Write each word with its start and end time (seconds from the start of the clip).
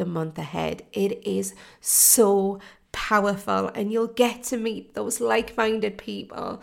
the 0.00 0.06
month 0.06 0.38
ahead. 0.38 0.82
It 0.94 1.24
is 1.26 1.54
so 1.80 2.58
powerful, 2.90 3.68
and 3.74 3.92
you'll 3.92 4.08
get 4.08 4.42
to 4.44 4.56
meet 4.56 4.94
those 4.94 5.20
like 5.20 5.56
minded 5.56 5.98
people 5.98 6.62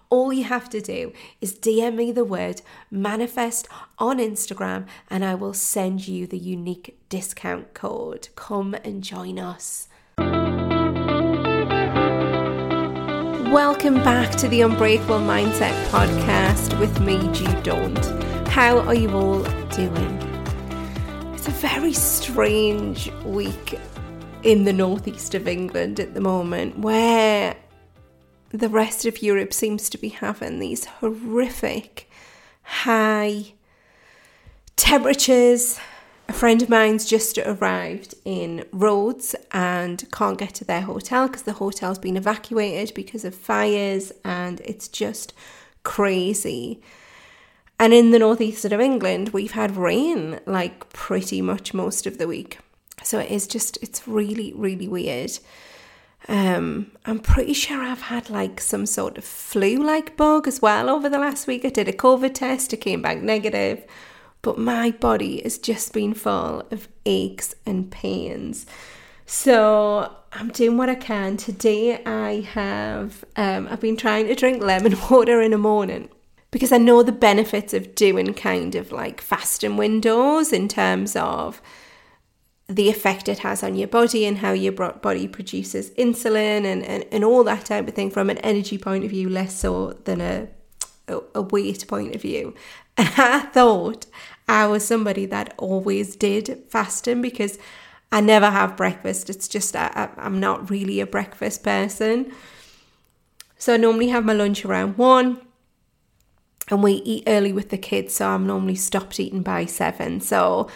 all 0.11 0.31
you 0.33 0.43
have 0.43 0.69
to 0.69 0.81
do 0.81 1.13
is 1.39 1.57
DM 1.57 1.95
me 1.95 2.11
the 2.11 2.25
word 2.25 2.61
manifest 2.91 3.67
on 3.97 4.19
Instagram 4.19 4.85
and 5.09 5.25
I 5.25 5.33
will 5.35 5.53
send 5.53 6.07
you 6.07 6.27
the 6.27 6.37
unique 6.37 6.99
discount 7.07 7.73
code. 7.73 8.27
Come 8.35 8.75
and 8.83 9.01
join 9.01 9.39
us. 9.39 9.87
Welcome 13.51 13.95
back 13.95 14.31
to 14.35 14.49
the 14.49 14.61
Unbreakable 14.61 15.19
Mindset 15.19 15.73
podcast 15.87 16.77
with 16.77 16.99
me, 16.99 17.17
Jude 17.31 17.63
Daunt. 17.63 18.05
How 18.49 18.79
are 18.79 18.95
you 18.95 19.09
all 19.11 19.43
doing? 19.69 20.17
It's 21.33 21.47
a 21.47 21.51
very 21.51 21.93
strange 21.93 23.09
week 23.23 23.79
in 24.43 24.65
the 24.65 24.73
northeast 24.73 25.35
of 25.35 25.47
England 25.47 26.01
at 26.01 26.13
the 26.13 26.21
moment 26.21 26.79
where 26.79 27.55
the 28.53 28.69
rest 28.69 29.05
of 29.05 29.21
Europe 29.21 29.53
seems 29.53 29.89
to 29.89 29.97
be 29.97 30.09
having 30.09 30.59
these 30.59 30.85
horrific 30.85 32.09
high 32.63 33.53
temperatures. 34.75 35.79
A 36.27 36.33
friend 36.33 36.61
of 36.61 36.69
mine's 36.69 37.05
just 37.05 37.37
arrived 37.37 38.15
in 38.23 38.65
Rhodes 38.71 39.35
and 39.51 40.09
can't 40.11 40.37
get 40.37 40.53
to 40.55 40.65
their 40.65 40.81
hotel 40.81 41.27
because 41.27 41.43
the 41.43 41.53
hotel's 41.53 41.99
been 41.99 42.17
evacuated 42.17 42.93
because 42.95 43.25
of 43.25 43.35
fires 43.35 44.11
and 44.23 44.61
it's 44.61 44.87
just 44.87 45.33
crazy. 45.83 46.81
And 47.79 47.93
in 47.93 48.11
the 48.11 48.19
northeast 48.19 48.65
of 48.65 48.79
England, 48.79 49.29
we've 49.29 49.51
had 49.51 49.75
rain 49.75 50.39
like 50.45 50.89
pretty 50.93 51.41
much 51.41 51.73
most 51.73 52.05
of 52.05 52.17
the 52.17 52.27
week. 52.27 52.59
So 53.03 53.19
it 53.19 53.31
is 53.31 53.47
just, 53.47 53.77
it's 53.81 54.07
really, 54.07 54.53
really 54.55 54.87
weird. 54.87 55.31
Um, 56.27 56.91
I'm 57.05 57.19
pretty 57.19 57.53
sure 57.53 57.81
I've 57.81 58.01
had 58.01 58.29
like 58.29 58.61
some 58.61 58.85
sort 58.85 59.17
of 59.17 59.23
flu 59.23 59.83
like 59.83 60.15
bug 60.15 60.47
as 60.47 60.61
well 60.61 60.89
over 60.89 61.09
the 61.09 61.17
last 61.17 61.47
week. 61.47 61.65
I 61.65 61.69
did 61.69 61.87
a 61.87 61.93
COVID 61.93 62.33
test, 62.33 62.73
it 62.73 62.77
came 62.77 63.01
back 63.01 63.21
negative, 63.21 63.83
but 64.41 64.57
my 64.57 64.91
body 64.91 65.41
has 65.43 65.57
just 65.57 65.93
been 65.93 66.13
full 66.13 66.65
of 66.71 66.87
aches 67.05 67.55
and 67.65 67.91
pains. 67.91 68.65
So 69.25 70.15
I'm 70.33 70.49
doing 70.49 70.77
what 70.77 70.89
I 70.89 70.95
can. 70.95 71.37
Today 71.37 72.03
I 72.05 72.41
have 72.41 73.25
um, 73.35 73.67
I've 73.69 73.81
been 73.81 73.97
trying 73.97 74.27
to 74.27 74.35
drink 74.35 74.61
lemon 74.61 74.95
water 75.09 75.41
in 75.41 75.51
the 75.51 75.57
morning 75.57 76.09
because 76.51 76.71
I 76.71 76.77
know 76.77 77.01
the 77.01 77.11
benefits 77.11 77.73
of 77.73 77.95
doing 77.95 78.33
kind 78.33 78.75
of 78.75 78.91
like 78.91 79.21
fasting 79.21 79.77
windows 79.77 80.53
in 80.53 80.67
terms 80.67 81.15
of 81.15 81.61
the 82.67 82.89
effect 82.89 83.27
it 83.27 83.39
has 83.39 83.63
on 83.63 83.75
your 83.75 83.87
body 83.87 84.25
and 84.25 84.37
how 84.37 84.51
your 84.51 84.71
body 84.71 85.27
produces 85.27 85.89
insulin 85.91 86.65
and, 86.65 86.83
and, 86.83 87.05
and 87.11 87.23
all 87.23 87.43
that 87.43 87.65
type 87.65 87.87
of 87.87 87.93
thing 87.93 88.09
from 88.09 88.29
an 88.29 88.37
energy 88.39 88.77
point 88.77 89.03
of 89.03 89.09
view, 89.09 89.29
less 89.29 89.55
so 89.55 89.91
than 90.05 90.21
a, 90.21 90.47
a, 91.07 91.41
weight 91.41 91.85
point 91.87 92.15
of 92.15 92.21
view. 92.21 92.53
And 92.97 93.09
I 93.17 93.39
thought 93.39 94.05
I 94.47 94.67
was 94.67 94.85
somebody 94.85 95.25
that 95.27 95.53
always 95.57 96.15
did 96.15 96.63
fasting 96.67 97.21
because 97.21 97.57
I 98.11 98.19
never 98.19 98.49
have 98.49 98.75
breakfast. 98.75 99.29
It's 99.29 99.47
just 99.47 99.75
I, 99.75 100.09
I'm 100.17 100.39
not 100.39 100.69
really 100.69 100.99
a 100.99 101.07
breakfast 101.07 101.63
person. 101.63 102.31
So 103.57 103.73
I 103.73 103.77
normally 103.77 104.09
have 104.09 104.25
my 104.25 104.33
lunch 104.33 104.65
around 104.65 104.97
one 104.97 105.39
and 106.67 106.83
we 106.83 106.93
eat 106.93 107.23
early 107.27 107.53
with 107.53 107.69
the 107.69 107.77
kids. 107.77 108.15
So 108.15 108.27
I'm 108.27 108.45
normally 108.45 108.75
stopped 108.75 109.19
eating 109.19 109.41
by 109.41 109.65
seven. 109.65 110.19
So 110.19 110.67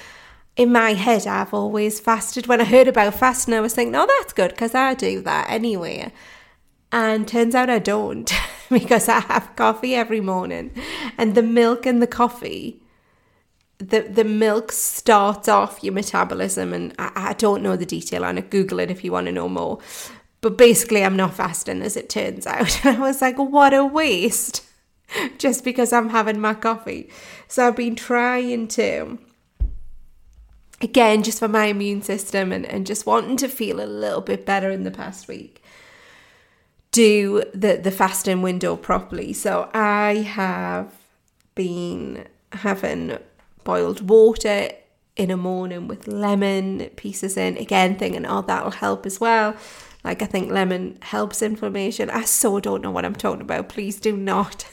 in 0.56 0.72
my 0.72 0.94
head, 0.94 1.28
I've 1.28 1.54
always 1.54 2.00
fasted. 2.00 2.48
When 2.48 2.62
I 2.62 2.66
heard 2.66 2.88
about 2.88 3.16
fasting, 3.16 3.54
I 3.54 3.60
was 3.60 3.74
thinking, 3.74 3.96
oh, 3.96 4.08
that's 4.20 4.34
good 4.34 4.52
because 4.52 4.74
I 4.74 4.94
do 4.94 5.22
that 5.22 5.50
anyway. 5.50 6.12
And 6.92 7.28
turns 7.28 7.56
out 7.56 7.70
I 7.70 7.80
don't 7.80 8.32
because 8.70 9.10
I 9.10 9.20
have 9.20 9.56
coffee 9.56 9.96
every 9.96 10.22
morning. 10.22 10.72
And 11.18 11.36
the 11.36 11.44
milk 11.44 11.86
and 11.86 12.02
the 12.02 12.08
coffee, 12.08 12.82
the, 13.80 14.02
the 14.02 14.24
milk 14.24 14.72
starts 14.72 15.50
off 15.50 15.84
your 15.84 15.94
metabolism. 15.94 16.74
And 16.74 16.96
I, 16.98 17.12
I 17.16 17.34
don't 17.34 17.62
know 17.62 17.76
the 17.76 17.86
detail 17.86 18.24
on 18.24 18.38
it. 18.38 18.50
Google 18.50 18.80
it 18.80 18.92
if 18.92 19.04
you 19.04 19.12
want 19.12 19.26
to 19.26 19.34
know 19.34 19.50
more. 19.50 19.80
But 20.40 20.58
basically, 20.58 21.04
I'm 21.04 21.18
not 21.18 21.34
fasting 21.34 21.82
as 21.82 21.98
it 21.98 22.08
turns 22.08 22.48
out. 22.48 22.86
And 22.86 22.98
I 22.98 23.00
was 23.02 23.22
like, 23.22 23.38
what 23.38 23.74
a 23.74 23.84
waste 23.84 24.64
just 25.38 25.66
because 25.66 25.92
I'm 25.92 26.10
having 26.10 26.40
my 26.40 26.54
coffee. 26.54 27.10
So 27.50 27.68
I've 27.68 27.76
been 27.76 27.96
trying 27.98 28.70
to 28.70 29.20
again, 30.82 31.24
just 31.24 31.40
for 31.40 31.48
my 31.48 31.66
immune 31.66 32.02
system 32.02 32.52
and, 32.52 32.66
and 32.66 32.86
just 32.86 33.06
wanting 33.06 33.38
to 33.38 33.48
feel 33.48 33.82
a 33.82 33.86
little 33.86 34.22
bit 34.22 34.46
better 34.46 34.70
in 34.70 34.84
the 34.84 34.92
past 34.92 35.28
week, 35.28 35.64
do 36.92 37.44
the, 37.54 37.78
the 37.78 37.92
fasting 37.92 38.42
window 38.42 38.76
properly. 38.76 39.34
So 39.34 39.70
I 39.74 40.16
have 40.16 40.94
been 41.56 42.26
having 42.52 43.18
boiled 43.64 44.10
water 44.10 44.70
in 45.16 45.32
a 45.32 45.38
morning 45.38 45.88
with 45.88 46.08
lemon 46.08 46.90
pieces 46.98 47.38
in, 47.38 47.58
again, 47.58 47.98
thinking, 47.98 48.26
oh, 48.26 48.42
that'll 48.42 48.72
help 48.72 49.06
as 49.06 49.20
well. 49.20 49.56
Like, 50.04 50.22
I 50.22 50.26
think 50.26 50.52
lemon 50.52 50.98
helps 51.02 51.42
inflammation. 51.42 52.10
I 52.10 52.26
so 52.26 52.60
don't 52.60 52.82
know 52.82 52.92
what 52.92 53.06
I'm 53.06 53.16
talking 53.16 53.42
about. 53.42 53.70
Please 53.70 54.00
do 54.00 54.16
not. 54.16 54.68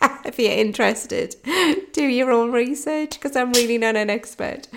if 0.24 0.38
you're 0.38 0.52
interested, 0.52 1.36
do 1.92 2.04
your 2.04 2.30
own 2.30 2.52
research 2.52 3.10
because 3.10 3.36
I'm 3.36 3.52
really 3.52 3.76
not 3.76 3.96
an 3.96 4.08
expert. 4.08 4.68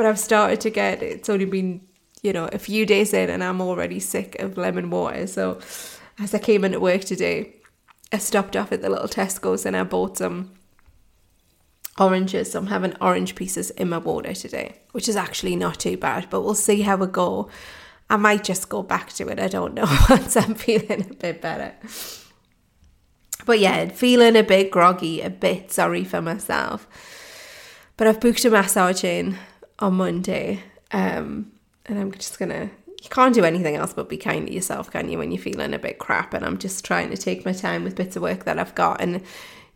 But 0.00 0.06
I've 0.06 0.18
started 0.18 0.62
to 0.62 0.70
get 0.70 1.02
it's 1.02 1.28
only 1.28 1.44
been, 1.44 1.86
you 2.22 2.32
know, 2.32 2.46
a 2.46 2.58
few 2.58 2.86
days 2.86 3.12
in 3.12 3.28
and 3.28 3.44
I'm 3.44 3.60
already 3.60 4.00
sick 4.00 4.34
of 4.40 4.56
lemon 4.56 4.88
water. 4.88 5.26
So 5.26 5.60
as 6.18 6.32
I 6.32 6.38
came 6.38 6.64
into 6.64 6.80
work 6.80 7.02
today, 7.02 7.56
I 8.10 8.16
stopped 8.16 8.56
off 8.56 8.72
at 8.72 8.80
the 8.80 8.88
little 8.88 9.08
Tesco's 9.08 9.66
and 9.66 9.76
I 9.76 9.82
bought 9.82 10.16
some 10.16 10.52
oranges. 11.98 12.52
So 12.52 12.60
I'm 12.60 12.68
having 12.68 12.96
orange 12.98 13.34
pieces 13.34 13.68
in 13.72 13.90
my 13.90 13.98
water 13.98 14.32
today, 14.32 14.80
which 14.92 15.06
is 15.06 15.16
actually 15.16 15.54
not 15.54 15.78
too 15.78 15.98
bad, 15.98 16.30
but 16.30 16.40
we'll 16.40 16.54
see 16.54 16.80
how 16.80 16.96
we 16.96 17.06
go. 17.06 17.50
I 18.08 18.16
might 18.16 18.42
just 18.42 18.70
go 18.70 18.82
back 18.82 19.12
to 19.12 19.28
it. 19.28 19.38
I 19.38 19.48
don't 19.48 19.74
know 19.74 19.84
once 20.08 20.34
I'm 20.34 20.54
feeling 20.54 21.10
a 21.10 21.14
bit 21.14 21.42
better. 21.42 21.74
But 23.44 23.58
yeah, 23.58 23.90
feeling 23.90 24.34
a 24.34 24.42
bit 24.42 24.70
groggy, 24.70 25.20
a 25.20 25.28
bit 25.28 25.70
sorry 25.70 26.04
for 26.04 26.22
myself. 26.22 26.88
But 27.98 28.06
I've 28.06 28.20
booked 28.20 28.46
a 28.46 28.50
massage 28.50 29.04
in 29.04 29.36
on 29.80 29.94
Monday. 29.94 30.62
Um, 30.92 31.52
and 31.86 31.98
I'm 31.98 32.12
just 32.12 32.38
gonna 32.38 32.70
you 33.02 33.08
can't 33.08 33.34
do 33.34 33.44
anything 33.44 33.76
else 33.76 33.94
but 33.94 34.08
be 34.08 34.18
kind 34.18 34.46
to 34.46 34.52
yourself, 34.52 34.90
can 34.90 35.08
you, 35.08 35.18
when 35.18 35.30
you're 35.30 35.40
feeling 35.40 35.72
a 35.72 35.78
bit 35.78 35.98
crap? 35.98 36.34
And 36.34 36.44
I'm 36.44 36.58
just 36.58 36.84
trying 36.84 37.10
to 37.10 37.16
take 37.16 37.46
my 37.46 37.52
time 37.52 37.82
with 37.82 37.96
bits 37.96 38.16
of 38.16 38.22
work 38.22 38.44
that 38.44 38.58
I've 38.58 38.74
got. 38.74 39.00
And 39.00 39.22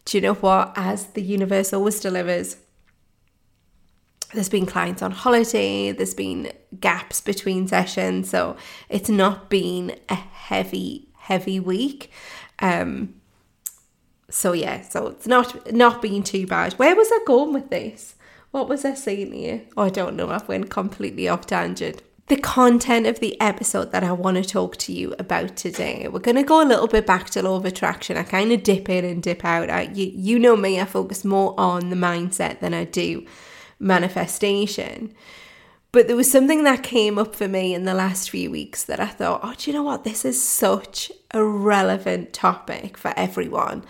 do 0.05 0.19
you 0.19 0.21
know 0.21 0.35
what? 0.35 0.75
As 0.77 1.07
the 1.07 1.23
universe 1.23 1.73
always 1.73 2.01
delivers, 2.01 2.59
there's 4.35 4.51
been 4.51 4.67
clients 4.67 5.01
on 5.01 5.13
holiday, 5.13 5.93
there's 5.93 6.13
been 6.13 6.53
gaps 6.81 7.21
between 7.21 7.67
sessions, 7.67 8.29
so 8.29 8.57
it's 8.89 9.09
not 9.09 9.49
been 9.49 9.99
a 10.09 10.15
heavy, 10.15 11.09
heavy 11.17 11.61
week. 11.61 12.11
Um, 12.59 13.15
so 14.29 14.53
yeah, 14.53 14.83
so 14.83 15.09
it's 15.09 15.27
not 15.27 15.73
not 15.73 16.03
been 16.03 16.23
too 16.25 16.47
bad. 16.47 16.75
Where 16.75 16.97
was 16.97 17.09
I 17.13 17.21
going 17.27 17.55
with 17.55 17.71
this? 17.71 18.17
What 18.55 18.69
was 18.69 18.85
I 18.85 18.95
saying 18.95 19.33
here? 19.33 19.63
Oh, 19.77 19.83
I 19.83 19.89
don't 19.89 20.15
know. 20.15 20.31
I've 20.31 20.47
went 20.47 20.71
completely 20.71 21.27
off 21.27 21.45
tangent. 21.45 22.01
The 22.29 22.37
content 22.37 23.05
of 23.05 23.19
the 23.19 23.39
episode 23.41 23.91
that 23.91 24.05
I 24.05 24.13
want 24.13 24.37
to 24.37 24.45
talk 24.45 24.77
to 24.77 24.93
you 24.93 25.13
about 25.19 25.57
today. 25.57 26.07
We're 26.07 26.21
going 26.21 26.37
to 26.37 26.45
go 26.45 26.63
a 26.63 26.65
little 26.65 26.87
bit 26.87 27.05
back 27.05 27.31
to 27.31 27.43
law 27.43 27.57
of 27.57 27.65
attraction. 27.65 28.17
I 28.17 28.23
kind 28.23 28.53
of 28.53 28.63
dip 28.63 28.89
in 28.89 29.05
and 29.05 29.21
dip 29.21 29.45
out. 29.45 29.71
I, 29.71 29.91
you, 29.93 30.07
you 30.15 30.39
know 30.39 30.55
me, 30.55 30.81
I 30.81 30.85
focus 30.85 31.25
more 31.25 31.59
on 31.59 31.91
the 31.91 31.97
mindset 31.97 32.61
than 32.61 32.75
I 32.75 32.85
do 32.85 33.27
manifestation. 33.81 35.13
But 35.91 36.07
there 36.07 36.15
was 36.15 36.31
something 36.31 36.63
that 36.63 36.85
came 36.85 37.19
up 37.19 37.35
for 37.35 37.49
me 37.49 37.75
in 37.75 37.87
the 37.87 37.93
last 37.93 38.31
few 38.31 38.53
weeks 38.53 38.85
that 38.85 39.01
I 39.01 39.09
thought, 39.09 39.41
oh, 39.43 39.55
do 39.59 39.69
you 39.69 39.77
know 39.77 39.83
what? 39.83 40.05
This 40.05 40.25
is 40.25 40.41
such 40.41 41.11
a 41.33 41.43
relevant 41.43 42.33
topic 42.33 42.99
for 42.99 43.13
everyone 43.17 43.85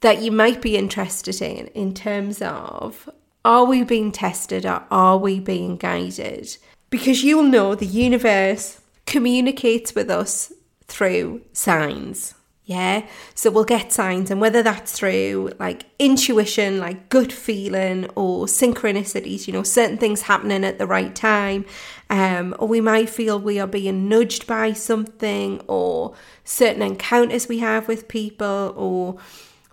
that 0.00 0.20
you 0.20 0.30
might 0.30 0.60
be 0.60 0.76
interested 0.76 1.40
in, 1.40 1.68
in 1.68 1.94
terms 1.94 2.42
of 2.42 3.08
are 3.48 3.64
we 3.64 3.82
being 3.82 4.12
tested 4.12 4.66
or 4.66 4.84
are 4.90 5.16
we 5.16 5.40
being 5.40 5.78
guided? 5.78 6.58
Because 6.90 7.24
you'll 7.24 7.44
know 7.44 7.74
the 7.74 7.86
universe 7.86 8.82
communicates 9.06 9.94
with 9.94 10.10
us 10.10 10.52
through 10.86 11.40
signs. 11.54 12.34
Yeah. 12.66 13.06
So 13.34 13.50
we'll 13.50 13.64
get 13.64 13.90
signs, 13.90 14.30
and 14.30 14.42
whether 14.42 14.62
that's 14.62 14.92
through 14.92 15.52
like 15.58 15.86
intuition, 15.98 16.78
like 16.78 17.08
good 17.08 17.32
feeling, 17.32 18.10
or 18.14 18.44
synchronicities, 18.44 19.46
you 19.46 19.54
know, 19.54 19.62
certain 19.62 19.96
things 19.96 20.20
happening 20.20 20.62
at 20.66 20.76
the 20.76 20.86
right 20.86 21.14
time, 21.14 21.64
um, 22.10 22.54
or 22.58 22.68
we 22.68 22.82
might 22.82 23.08
feel 23.08 23.40
we 23.40 23.58
are 23.58 23.66
being 23.66 24.10
nudged 24.10 24.46
by 24.46 24.74
something, 24.74 25.62
or 25.66 26.14
certain 26.44 26.82
encounters 26.82 27.48
we 27.48 27.60
have 27.60 27.88
with 27.88 28.06
people, 28.06 28.74
or 28.76 29.16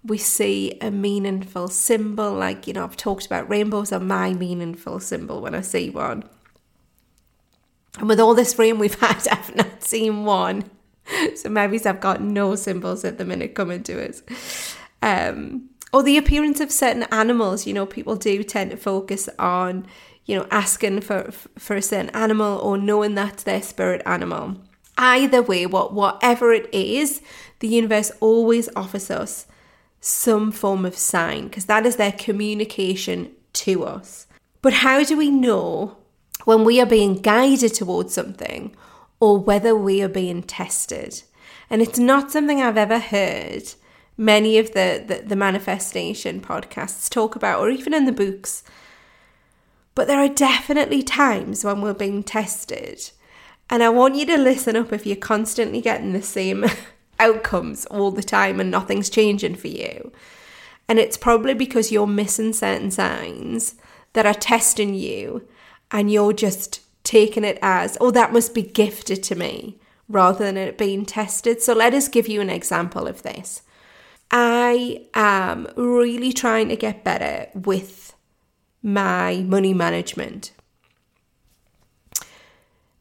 we 0.05 0.17
see 0.17 0.77
a 0.81 0.91
meaningful 0.91 1.67
symbol. 1.67 2.31
Like, 2.31 2.67
you 2.67 2.73
know, 2.73 2.83
I've 2.83 2.97
talked 2.97 3.25
about 3.25 3.49
rainbows 3.49 3.91
are 3.91 3.99
my 3.99 4.33
meaningful 4.33 4.99
symbol 4.99 5.41
when 5.41 5.55
I 5.55 5.61
see 5.61 5.89
one. 5.89 6.23
And 7.97 8.07
with 8.07 8.19
all 8.19 8.35
this 8.35 8.57
rain 8.59 8.77
we've 8.77 8.99
had, 8.99 9.27
I've 9.27 9.55
not 9.55 9.83
seen 9.83 10.23
one. 10.25 10.69
so 11.35 11.49
maybe 11.49 11.83
I've 11.85 12.01
got 12.01 12.21
no 12.21 12.55
symbols 12.55 13.03
at 13.03 13.17
the 13.17 13.25
minute 13.25 13.55
coming 13.55 13.83
to 13.83 14.09
us. 14.09 14.75
Um, 15.01 15.69
or 15.91 16.03
the 16.03 16.17
appearance 16.17 16.59
of 16.59 16.71
certain 16.71 17.03
animals. 17.03 17.65
You 17.65 17.73
know, 17.73 17.85
people 17.85 18.15
do 18.15 18.43
tend 18.43 18.71
to 18.71 18.77
focus 18.77 19.29
on, 19.39 19.87
you 20.25 20.37
know, 20.37 20.45
asking 20.51 21.01
for 21.01 21.31
for 21.57 21.75
a 21.75 21.81
certain 21.81 22.09
animal 22.09 22.59
or 22.59 22.77
knowing 22.77 23.15
that's 23.15 23.43
their 23.43 23.61
spirit 23.61 24.01
animal. 24.05 24.57
Either 24.97 25.41
way, 25.41 25.65
what 25.65 25.93
whatever 25.93 26.51
it 26.51 26.71
is, 26.73 27.21
the 27.59 27.67
universe 27.67 28.11
always 28.19 28.69
offers 28.75 29.09
us 29.09 29.47
some 30.05 30.51
form 30.51 30.85
of 30.85 30.97
sign 30.97 31.47
because 31.47 31.65
that 31.65 31.85
is 31.85 31.95
their 31.95 32.11
communication 32.11 33.31
to 33.53 33.83
us. 33.83 34.27
But 34.61 34.73
how 34.73 35.03
do 35.03 35.17
we 35.17 35.29
know 35.29 35.97
when 36.45 36.63
we 36.63 36.79
are 36.79 36.85
being 36.85 37.15
guided 37.15 37.73
towards 37.73 38.13
something 38.13 38.75
or 39.19 39.37
whether 39.37 39.75
we 39.75 40.01
are 40.01 40.09
being 40.09 40.43
tested. 40.43 41.23
And 41.69 41.81
it's 41.81 41.99
not 41.99 42.31
something 42.31 42.61
I've 42.61 42.77
ever 42.77 42.99
heard 42.99 43.63
many 44.17 44.57
of 44.57 44.73
the, 44.73 45.03
the, 45.05 45.23
the, 45.25 45.35
manifestation 45.35 46.39
podcasts 46.39 47.09
talk 47.09 47.35
about, 47.35 47.59
or 47.59 47.69
even 47.69 47.93
in 47.93 48.05
the 48.05 48.11
books. 48.11 48.63
But 49.93 50.07
there 50.07 50.19
are 50.19 50.29
definitely 50.29 51.03
times 51.03 51.63
when 51.63 51.81
we're 51.81 51.93
being 51.93 52.23
tested. 52.23 53.11
And 53.69 53.81
I 53.81 53.89
want 53.89 54.15
you 54.15 54.25
to 54.27 54.37
listen 54.37 54.75
up 54.75 54.93
if 54.93 55.05
you're 55.05 55.15
constantly 55.15 55.81
getting 55.81 56.13
the 56.13 56.21
same 56.21 56.65
outcomes 57.19 57.85
all 57.87 58.11
the 58.11 58.23
time 58.23 58.59
and 58.59 58.69
nothing's 58.71 59.09
changing 59.09 59.55
for 59.55 59.67
you. 59.67 60.11
And 60.87 60.99
it's 60.99 61.17
probably 61.17 61.53
because 61.53 61.91
you're 61.91 62.07
missing 62.07 62.53
certain 62.53 62.91
signs 62.91 63.75
that 64.13 64.25
are 64.25 64.33
testing 64.33 64.93
you 64.93 65.47
and 65.91 66.11
you're 66.11 66.33
just 66.33 66.81
taking 67.03 67.43
it 67.43 67.59
as, 67.61 67.97
oh, 68.01 68.11
that 68.11 68.33
must 68.33 68.53
be 68.53 68.61
gifted 68.61 69.21
to 69.23 69.35
me, 69.35 69.79
rather 70.09 70.45
than 70.45 70.57
it 70.57 70.77
being 70.77 71.05
tested. 71.05 71.61
So 71.61 71.73
let 71.73 71.93
us 71.93 72.07
give 72.07 72.27
you 72.27 72.41
an 72.41 72.49
example 72.49 73.07
of 73.07 73.21
this. 73.23 73.61
I 74.31 75.05
am 75.13 75.67
really 75.75 76.33
trying 76.33 76.69
to 76.69 76.75
get 76.75 77.03
better 77.03 77.47
with 77.53 78.13
my 78.81 79.37
money 79.37 79.73
management. 79.73 80.51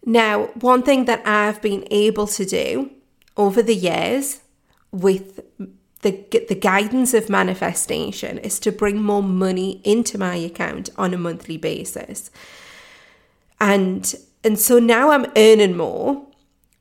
Now, 0.05 0.46
one 0.61 0.82
thing 0.82 1.06
that 1.06 1.26
I've 1.26 1.62
been 1.62 1.87
able 1.90 2.26
to 2.26 2.44
do 2.44 2.90
over 3.36 3.62
the 3.62 3.75
years 3.75 4.40
with 4.92 5.40
the, 6.04 6.44
the 6.48 6.54
guidance 6.54 7.14
of 7.14 7.31
manifestation 7.31 8.38
is 8.38 8.60
to 8.60 8.70
bring 8.70 9.00
more 9.00 9.22
money 9.22 9.81
into 9.84 10.19
my 10.19 10.36
account 10.36 10.90
on 10.96 11.14
a 11.14 11.19
monthly 11.19 11.56
basis. 11.56 12.31
And 13.60 14.14
and 14.44 14.58
so 14.58 14.78
now 14.78 15.10
I'm 15.10 15.32
earning 15.36 15.75
more, 15.75 16.26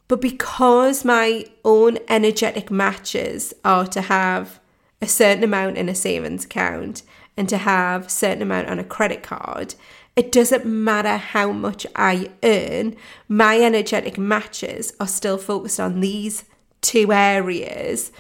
but 0.10 0.20
because 0.20 1.06
my 1.06 1.46
own 1.64 1.98
energetic 2.10 2.70
matches 2.70 3.54
are 3.64 3.88
to 3.88 4.02
have 4.02 4.60
a 5.02 5.08
certain 5.08 5.46
amount 5.46 5.78
in 5.78 5.88
a 5.88 5.96
savings 5.96 6.44
account 6.44 7.04
and 7.38 7.48
to 7.48 7.58
have 7.58 8.08
a 8.08 8.10
certain 8.10 8.42
amount 8.42 8.68
on 8.68 8.80
a 8.80 8.84
credit 8.84 9.24
card, 9.24 9.76
it 10.16 10.32
doesn't 10.32 10.66
matter 10.66 11.18
how 11.18 11.52
much 11.52 11.88
I 11.96 12.30
earn, 12.44 12.96
my 13.28 13.60
energetic 13.60 14.18
matches 14.18 14.94
are 15.00 15.08
still 15.08 15.38
focused 15.38 15.80
on 15.80 16.02
these 16.02 16.46
two 16.82 17.12
areas. 17.12 18.12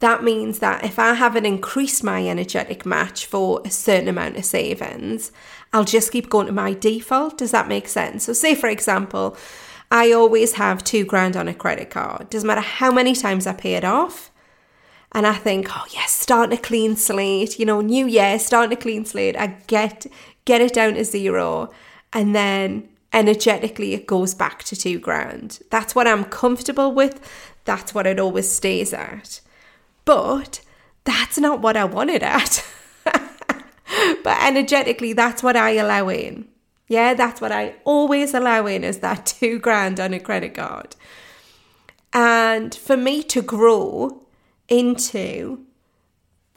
That 0.00 0.22
means 0.22 0.60
that 0.60 0.84
if 0.84 0.98
I 0.98 1.14
haven't 1.14 1.46
increased 1.46 2.02
my 2.04 2.26
energetic 2.26 2.86
match 2.86 3.26
for 3.26 3.60
a 3.64 3.70
certain 3.70 4.08
amount 4.08 4.36
of 4.36 4.44
savings, 4.44 5.32
I'll 5.72 5.84
just 5.84 6.12
keep 6.12 6.30
going 6.30 6.46
to 6.46 6.52
my 6.52 6.72
default. 6.72 7.38
Does 7.38 7.50
that 7.50 7.68
make 7.68 7.88
sense? 7.88 8.24
So, 8.24 8.32
say 8.32 8.54
for 8.54 8.68
example, 8.68 9.36
I 9.90 10.12
always 10.12 10.54
have 10.54 10.84
two 10.84 11.04
grand 11.04 11.36
on 11.36 11.48
a 11.48 11.54
credit 11.54 11.90
card. 11.90 12.30
Doesn't 12.30 12.46
matter 12.46 12.60
how 12.60 12.90
many 12.90 13.14
times 13.14 13.46
I 13.46 13.52
pay 13.54 13.74
it 13.74 13.84
off. 13.84 14.30
And 15.12 15.26
I 15.26 15.34
think, 15.34 15.68
oh 15.70 15.86
yes, 15.90 16.12
starting 16.12 16.58
a 16.58 16.60
clean 16.60 16.96
slate, 16.96 17.58
you 17.58 17.64
know, 17.64 17.80
new 17.80 18.06
year, 18.06 18.38
starting 18.38 18.76
a 18.76 18.80
clean 18.80 19.04
slate. 19.04 19.36
I 19.36 19.58
get 19.66 20.06
get 20.44 20.60
it 20.60 20.74
down 20.74 20.94
to 20.94 21.04
zero, 21.04 21.70
and 22.12 22.34
then 22.34 22.88
energetically 23.12 23.94
it 23.94 24.06
goes 24.06 24.34
back 24.34 24.62
to 24.64 24.76
two 24.76 24.98
grand. 24.98 25.60
That's 25.70 25.94
what 25.94 26.06
I'm 26.06 26.24
comfortable 26.24 26.92
with. 26.92 27.20
That's 27.64 27.94
what 27.94 28.06
it 28.06 28.20
always 28.20 28.50
stays 28.50 28.92
at. 28.92 29.40
But 30.04 30.60
that's 31.04 31.38
not 31.38 31.60
what 31.60 31.76
I 31.76 31.84
wanted 31.84 32.22
at. 32.22 32.66
but 33.04 34.38
energetically, 34.42 35.14
that's 35.14 35.42
what 35.42 35.56
I 35.56 35.70
allow 35.70 36.08
in. 36.08 36.48
Yeah, 36.88 37.14
that's 37.14 37.40
what 37.40 37.52
I 37.52 37.74
always 37.84 38.34
allow 38.34 38.66
in 38.66 38.84
is 38.84 38.98
that 38.98 39.26
two 39.40 39.58
grand 39.58 40.00
on 40.00 40.14
a 40.14 40.20
credit 40.20 40.54
card. 40.54 40.96
And 42.12 42.74
for 42.74 42.96
me 42.96 43.22
to 43.24 43.42
grow 43.42 44.22
into 44.68 45.64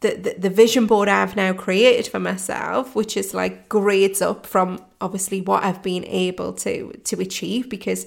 the, 0.00 0.16
the, 0.16 0.34
the, 0.38 0.50
vision 0.50 0.86
board 0.86 1.08
I've 1.08 1.36
now 1.36 1.52
created 1.52 2.10
for 2.10 2.18
myself, 2.18 2.94
which 2.94 3.16
is 3.16 3.34
like 3.34 3.68
grades 3.68 4.20
up 4.20 4.46
from 4.46 4.84
obviously 5.00 5.40
what 5.40 5.62
I've 5.62 5.82
been 5.82 6.04
able 6.06 6.52
to 6.54 6.92
to 6.92 7.20
achieve 7.20 7.68
because 7.68 8.06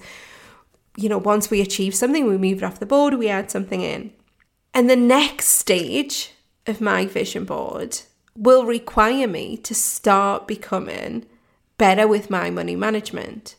you 0.98 1.10
know 1.10 1.18
once 1.18 1.50
we 1.50 1.62
achieve 1.62 1.96
something 1.96 2.28
we 2.28 2.38
move 2.38 2.60
it 2.60 2.64
off 2.64 2.80
the 2.80 2.86
board 2.86 3.16
we 3.16 3.28
add 3.28 3.52
something 3.52 3.82
in 3.82 4.14
and 4.74 4.90
the 4.90 4.96
next 4.96 5.48
stage 5.48 6.32
of 6.68 6.82
my 6.82 7.06
vision 7.06 7.46
board 7.46 8.00
will 8.36 8.66
require 8.66 9.28
me 9.28 9.58
to 9.58 9.74
start 9.74 10.48
becoming 10.48 11.26
better 11.78 12.08
with 12.08 12.30
my 12.30 12.50
money 12.50 12.76
management. 12.76 13.56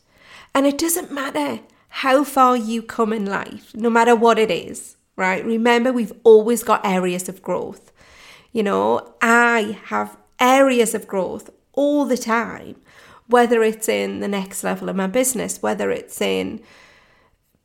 And 0.53 0.65
it 0.65 0.77
doesn't 0.77 1.11
matter 1.11 1.61
how 1.89 2.23
far 2.23 2.55
you 2.55 2.81
come 2.81 3.13
in 3.13 3.25
life, 3.25 3.71
no 3.75 3.89
matter 3.89 4.15
what 4.15 4.37
it 4.37 4.51
is, 4.51 4.96
right? 5.17 5.43
Remember, 5.43 5.91
we've 5.91 6.13
always 6.23 6.63
got 6.63 6.85
areas 6.85 7.27
of 7.27 7.41
growth. 7.41 7.91
You 8.53 8.63
know, 8.63 9.15
I 9.21 9.79
have 9.85 10.15
areas 10.39 10.93
of 10.93 11.07
growth 11.07 11.49
all 11.73 12.05
the 12.05 12.17
time, 12.17 12.75
whether 13.27 13.61
it's 13.61 13.89
in 13.89 14.19
the 14.21 14.27
next 14.27 14.63
level 14.63 14.87
of 14.87 14.95
my 14.95 15.07
business, 15.07 15.61
whether 15.61 15.91
it's 15.91 16.21
in 16.21 16.61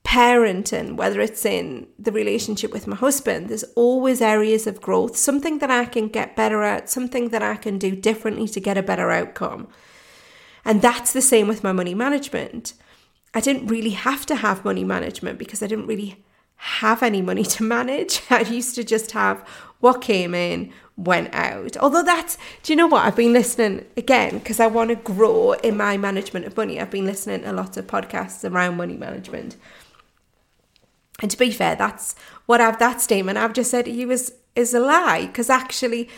parenting, 0.04 0.96
whether 0.96 1.20
it's 1.20 1.44
in 1.44 1.86
the 1.98 2.10
relationship 2.10 2.72
with 2.72 2.86
my 2.86 2.96
husband, 2.96 3.48
there's 3.48 3.64
always 3.76 4.20
areas 4.20 4.66
of 4.66 4.80
growth, 4.80 5.16
something 5.16 5.58
that 5.58 5.70
I 5.70 5.84
can 5.84 6.08
get 6.08 6.34
better 6.34 6.62
at, 6.62 6.90
something 6.90 7.28
that 7.28 7.42
I 7.42 7.54
can 7.54 7.78
do 7.78 7.94
differently 7.94 8.48
to 8.48 8.60
get 8.60 8.76
a 8.76 8.82
better 8.82 9.10
outcome. 9.10 9.68
And 10.64 10.82
that's 10.82 11.12
the 11.12 11.22
same 11.22 11.48
with 11.48 11.62
my 11.62 11.72
money 11.72 11.94
management. 11.94 12.74
I 13.34 13.40
didn't 13.40 13.68
really 13.68 13.90
have 13.90 14.26
to 14.26 14.36
have 14.36 14.64
money 14.64 14.84
management 14.84 15.38
because 15.38 15.62
I 15.62 15.66
didn't 15.66 15.86
really 15.86 16.24
have 16.64 17.02
any 17.02 17.20
money 17.20 17.42
to 17.42 17.64
manage. 17.64 18.22
I 18.30 18.42
used 18.42 18.76
to 18.76 18.84
just 18.84 19.10
have 19.12 19.40
what 19.80 20.00
came 20.00 20.32
in, 20.32 20.72
went 20.96 21.34
out. 21.34 21.76
Although 21.76 22.04
that's, 22.04 22.38
do 22.62 22.72
you 22.72 22.76
know 22.76 22.86
what? 22.86 23.04
I've 23.04 23.16
been 23.16 23.32
listening 23.32 23.84
again 23.96 24.38
because 24.38 24.60
I 24.60 24.68
want 24.68 24.90
to 24.90 24.94
grow 24.94 25.52
in 25.54 25.76
my 25.76 25.96
management 25.96 26.46
of 26.46 26.56
money. 26.56 26.80
I've 26.80 26.90
been 26.90 27.04
listening 27.04 27.42
to 27.42 27.52
lots 27.52 27.76
of 27.76 27.88
podcasts 27.88 28.48
around 28.48 28.76
money 28.76 28.96
management. 28.96 29.56
And 31.20 31.32
to 31.32 31.36
be 31.36 31.50
fair, 31.50 31.74
that's 31.74 32.14
what 32.46 32.60
I've 32.60 32.78
that 32.78 33.00
statement 33.00 33.38
I've 33.38 33.52
just 33.52 33.70
said 33.70 33.86
to 33.86 33.90
you 33.90 34.10
is 34.12 34.32
is 34.54 34.72
a 34.72 34.80
lie 34.80 35.26
because 35.26 35.50
actually 35.50 36.08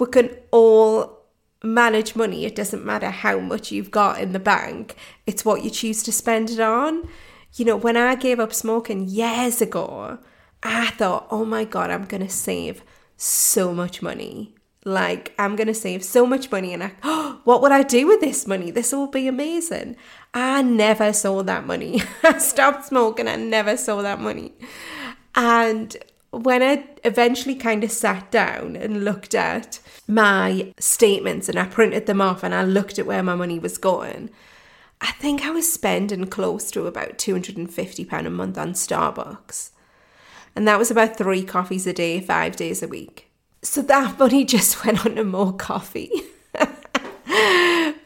we 0.00 0.06
can 0.06 0.30
all 0.50 1.20
manage 1.62 2.16
money. 2.16 2.44
It 2.44 2.56
doesn't 2.56 2.84
matter 2.84 3.10
how 3.10 3.38
much 3.38 3.70
you've 3.70 3.92
got 3.92 4.20
in 4.20 4.32
the 4.32 4.40
bank. 4.40 4.96
It's 5.26 5.44
what 5.44 5.62
you 5.62 5.70
choose 5.70 6.02
to 6.04 6.12
spend 6.12 6.50
it 6.50 6.60
on. 6.60 7.08
You 7.54 7.64
know, 7.64 7.76
when 7.76 7.96
I 7.96 8.14
gave 8.14 8.40
up 8.40 8.54
smoking 8.54 9.08
years 9.08 9.60
ago, 9.60 10.18
I 10.62 10.86
thought, 10.90 11.26
"Oh 11.30 11.44
my 11.44 11.64
god, 11.64 11.90
I'm 11.90 12.04
going 12.04 12.22
to 12.22 12.32
save 12.32 12.82
so 13.22 13.72
much 13.72 14.02
money. 14.02 14.54
Like, 14.84 15.32
I'm 15.38 15.54
going 15.54 15.68
to 15.68 15.74
save 15.74 16.02
so 16.02 16.26
much 16.26 16.50
money. 16.50 16.74
And 16.74 16.82
I, 16.82 16.92
oh, 17.04 17.40
what 17.44 17.62
would 17.62 17.72
I 17.72 17.82
do 17.82 18.06
with 18.06 18.20
this 18.20 18.46
money? 18.46 18.70
This 18.70 18.92
will 18.92 19.06
be 19.06 19.28
amazing. 19.28 19.96
I 20.34 20.62
never 20.62 21.12
saw 21.12 21.42
that 21.44 21.66
money. 21.66 22.02
I 22.24 22.38
stopped 22.38 22.86
smoking. 22.86 23.28
I 23.28 23.36
never 23.36 23.76
saw 23.76 24.02
that 24.02 24.20
money. 24.20 24.52
And 25.34 25.96
when 26.30 26.62
I 26.62 26.88
eventually 27.04 27.54
kind 27.54 27.84
of 27.84 27.92
sat 27.92 28.30
down 28.30 28.74
and 28.74 29.04
looked 29.04 29.34
at 29.34 29.78
my 30.08 30.72
statements 30.78 31.48
and 31.48 31.58
I 31.58 31.66
printed 31.66 32.06
them 32.06 32.20
off 32.20 32.42
and 32.42 32.54
I 32.54 32.64
looked 32.64 32.98
at 32.98 33.06
where 33.06 33.22
my 33.22 33.34
money 33.34 33.58
was 33.58 33.78
going, 33.78 34.30
I 35.02 35.10
think 35.10 35.42
I 35.42 35.50
was 35.50 35.70
spending 35.70 36.28
close 36.28 36.70
to 36.70 36.86
about 36.86 37.18
£250 37.18 38.26
a 38.26 38.30
month 38.30 38.56
on 38.56 38.72
Starbucks. 38.72 39.70
And 40.54 40.68
that 40.68 40.78
was 40.78 40.92
about 40.92 41.18
three 41.18 41.42
coffees 41.42 41.88
a 41.88 41.92
day, 41.92 42.20
five 42.20 42.54
days 42.54 42.84
a 42.84 42.88
week. 42.88 43.28
So 43.62 43.82
that 43.82 44.16
money 44.18 44.44
just 44.44 44.84
went 44.84 45.04
on 45.04 45.16
to 45.16 45.24
more 45.24 45.52
coffee. 45.54 46.10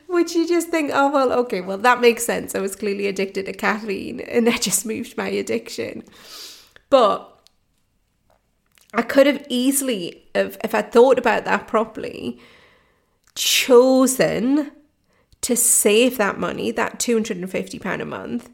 Which 0.07 0.35
you 0.35 0.49
just 0.49 0.69
think, 0.69 0.91
oh, 0.95 1.11
well, 1.11 1.33
okay, 1.35 1.61
well, 1.61 1.77
that 1.77 2.01
makes 2.01 2.25
sense. 2.25 2.55
I 2.55 2.61
was 2.61 2.75
clearly 2.75 3.07
addicted 3.07 3.45
to 3.45 3.53
caffeine 3.53 4.21
and 4.29 4.47
that 4.47 4.63
just 4.63 4.87
moved 4.87 5.19
my 5.19 5.29
addiction. 5.29 6.03
But 6.89 7.31
I 8.95 9.03
could 9.03 9.27
have 9.27 9.45
easily, 9.51 10.29
if, 10.35 10.57
if 10.65 10.75
I 10.75 10.81
thought 10.81 11.19
about 11.19 11.45
that 11.45 11.69
properly, 11.69 12.41
chosen 13.35 14.73
to 15.47 15.55
save 15.55 16.19
that 16.19 16.41
money, 16.41 16.73
that 16.73 16.99
£250 16.99 18.01
a 18.01 18.05
month, 18.05 18.51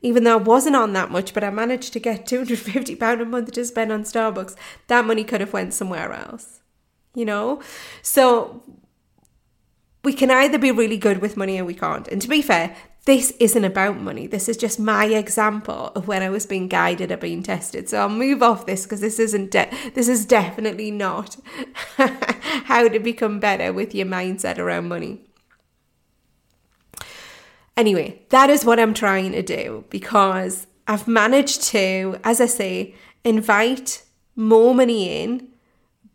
even 0.00 0.22
though 0.22 0.38
I 0.38 0.40
wasn't 0.40 0.76
on 0.76 0.92
that 0.92 1.10
much, 1.10 1.34
but 1.34 1.42
I 1.42 1.50
managed 1.50 1.92
to 1.94 1.98
get 1.98 2.24
£250 2.24 3.20
a 3.20 3.24
month 3.24 3.50
to 3.50 3.64
spend 3.64 3.90
on 3.90 4.04
Starbucks, 4.04 4.54
that 4.86 5.04
money 5.04 5.24
could 5.24 5.40
have 5.40 5.52
went 5.52 5.74
somewhere 5.74 6.12
else. 6.12 6.60
You 7.16 7.24
know? 7.24 7.60
So 8.00 8.62
we 10.04 10.12
can 10.12 10.30
either 10.30 10.56
be 10.56 10.70
really 10.70 10.98
good 10.98 11.20
with 11.20 11.36
money 11.36 11.58
or 11.58 11.64
we 11.64 11.74
can't. 11.74 12.06
And 12.06 12.22
to 12.22 12.28
be 12.28 12.42
fair, 12.42 12.76
this 13.06 13.32
isn't 13.40 13.64
about 13.64 14.00
money. 14.00 14.28
This 14.28 14.48
is 14.48 14.56
just 14.56 14.78
my 14.78 15.06
example 15.06 15.90
of 15.96 16.06
when 16.06 16.22
I 16.22 16.30
was 16.30 16.46
being 16.46 16.68
guided 16.68 17.10
or 17.10 17.16
being 17.16 17.42
tested. 17.42 17.88
So 17.88 17.98
I'll 17.98 18.08
move 18.08 18.40
off 18.40 18.66
this 18.66 18.84
because 18.84 19.00
this 19.00 19.18
isn't 19.18 19.50
de- 19.50 19.70
this 19.94 20.06
is 20.06 20.24
definitely 20.24 20.92
not 20.92 21.38
how 21.96 22.86
to 22.86 23.00
become 23.00 23.40
better 23.40 23.72
with 23.72 23.96
your 23.96 24.06
mindset 24.06 24.58
around 24.58 24.86
money. 24.86 25.26
Anyway, 27.76 28.22
that 28.30 28.48
is 28.48 28.64
what 28.64 28.80
I'm 28.80 28.94
trying 28.94 29.32
to 29.32 29.42
do 29.42 29.84
because 29.90 30.66
I've 30.88 31.06
managed 31.06 31.62
to, 31.64 32.18
as 32.24 32.40
I 32.40 32.46
say, 32.46 32.94
invite 33.24 34.02
more 34.34 34.74
money 34.74 35.22
in, 35.22 35.48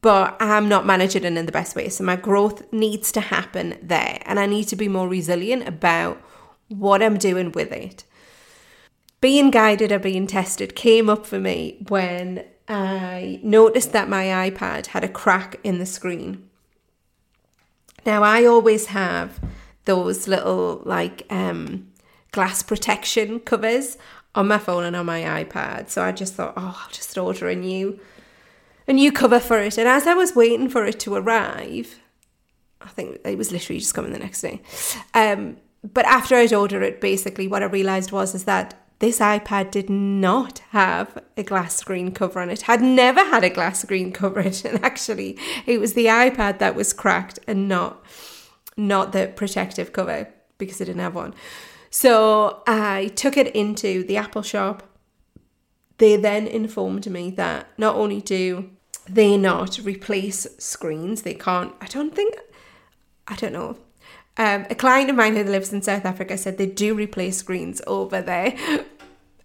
but 0.02 0.36
I'm 0.40 0.68
not 0.68 0.86
managing 0.86 1.24
it 1.24 1.38
in 1.38 1.46
the 1.46 1.52
best 1.52 1.76
way. 1.76 1.90
So 1.90 2.04
my 2.04 2.16
growth 2.16 2.72
needs 2.74 3.12
to 3.12 3.22
happen 3.22 3.78
there, 3.82 4.20
and 4.26 4.40
I 4.40 4.48
need 4.48 4.68
to 4.70 4.76
be 4.76 4.88
more 4.88 5.08
resilient 5.08 5.68
about 5.68 6.20
what 6.70 7.04
I'm 7.04 7.18
doing 7.18 7.52
with 7.52 7.72
it. 7.72 8.06
Being 9.20 9.52
guided 9.52 9.92
or 9.92 10.00
being 10.00 10.26
tested 10.26 10.76
came 10.76 11.08
up 11.10 11.28
for 11.28 11.40
me 11.40 11.78
when 11.90 12.44
I 12.68 13.40
noticed 13.44 13.92
that 13.92 14.10
my 14.10 14.50
iPad 14.50 14.88
had 14.88 15.04
a 15.04 15.10
crack 15.10 15.60
in 15.64 15.78
the 15.78 15.86
screen. 15.86 16.50
Now, 18.04 18.24
I 18.24 18.46
always 18.46 18.88
have 18.88 19.40
those 19.86 20.28
little 20.28 20.82
like 20.86 21.26
um, 21.30 21.88
glass 22.32 22.64
protection 22.64 23.40
covers 23.40 23.98
on 24.34 24.48
my 24.48 24.58
phone 24.58 24.86
and 24.86 24.96
on 24.96 25.06
my 25.06 25.22
iPad. 25.22 25.90
So 25.90 26.04
I 26.04 26.12
just 26.12 26.36
thought, 26.36 26.54
oh, 26.56 26.80
I'll 26.82 26.92
just 26.92 27.18
order 27.18 27.50
a 27.50 27.56
new 27.56 28.00
a 28.88 28.94
new 28.94 29.12
cover 29.12 29.40
for 29.40 29.60
it. 29.60 29.78
And 29.78 29.88
as 29.88 30.08
I 30.08 30.14
was 30.14 30.36
waiting 30.36 30.70
for 30.70 30.86
it 30.86 31.00
to 31.02 31.16
arrive, 31.16 32.00
I 32.82 32.88
think 32.90 33.20
it 33.24 33.38
was 33.38 33.52
literally 33.52 33.80
just 33.80 33.94
coming 33.94 34.12
the 34.12 34.20
next 34.20 34.42
day. 34.42 34.62
Um, 35.14 35.58
but 35.84 36.06
after 36.06 36.36
I'd 36.36 36.54
ordered 36.54 36.84
it, 36.84 37.02
basically 37.02 37.48
what 37.48 37.64
I 37.64 37.68
realised 37.68 38.12
was 38.12 38.36
is 38.36 38.46
that 38.46 38.76
this 39.00 39.20
iPad 39.20 39.72
did 39.72 39.90
not 39.90 40.60
have 40.70 41.18
a 41.36 41.44
glass 41.44 41.76
screen 41.76 42.12
cover 42.12 42.40
on 42.40 42.50
it. 42.50 42.64
Had 42.64 42.82
never 42.82 43.24
had 43.24 43.44
a 43.44 43.50
glass 43.50 43.82
screen 43.82 44.12
cover 44.12 44.40
and 44.42 44.84
actually, 44.84 45.38
it 45.66 45.80
was 45.80 45.94
the 45.94 46.06
iPad 46.06 46.60
that 46.60 46.76
was 46.76 46.94
cracked 46.94 47.40
and 47.48 47.68
not 47.68 48.04
not 48.88 49.12
the 49.12 49.32
protective 49.36 49.94
cover 49.94 50.28
because 50.58 50.82
I 50.82 50.86
didn't 50.86 51.02
have 51.02 51.16
one. 51.16 51.34
So 51.90 52.64
I 52.66 53.12
took 53.16 53.38
it 53.38 53.54
into 53.56 54.04
the 54.04 54.18
Apple 54.18 54.42
shop. 54.42 54.84
They 55.98 56.16
then 56.16 56.48
informed 56.48 57.10
me 57.10 57.32
that 57.32 57.68
not 57.78 57.96
only 57.96 58.22
do 58.22 58.70
they 59.08 59.38
not 59.38 59.80
replace 59.80 60.48
screens, 60.58 61.22
they 61.22 61.34
can't, 61.34 61.74
I 61.82 61.86
don't 61.86 62.16
think, 62.16 62.38
I 63.28 63.36
don't 63.36 63.54
know. 63.54 63.78
Um, 64.38 64.66
a 64.70 64.76
client 64.76 65.10
of 65.10 65.16
mine 65.16 65.36
who 65.36 65.44
lives 65.44 65.74
in 65.74 65.82
South 65.82 66.06
Africa 66.06 66.38
said 66.38 66.58
they 66.58 66.66
do 66.66 66.96
replace 66.96 67.38
screens 67.38 67.82
over 67.86 68.22
there. 68.22 68.56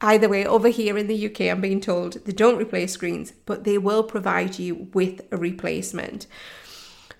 Either 0.00 0.28
way, 0.28 0.46
over 0.46 0.68
here 0.68 0.96
in 0.96 1.06
the 1.06 1.26
UK, 1.26 1.42
I'm 1.42 1.60
being 1.60 1.80
told 1.80 2.24
they 2.24 2.32
don't 2.32 2.60
replace 2.60 2.92
screens, 2.92 3.32
but 3.44 3.64
they 3.64 3.78
will 3.78 4.02
provide 4.02 4.58
you 4.58 4.88
with 4.92 5.22
a 5.32 5.36
replacement. 5.36 6.26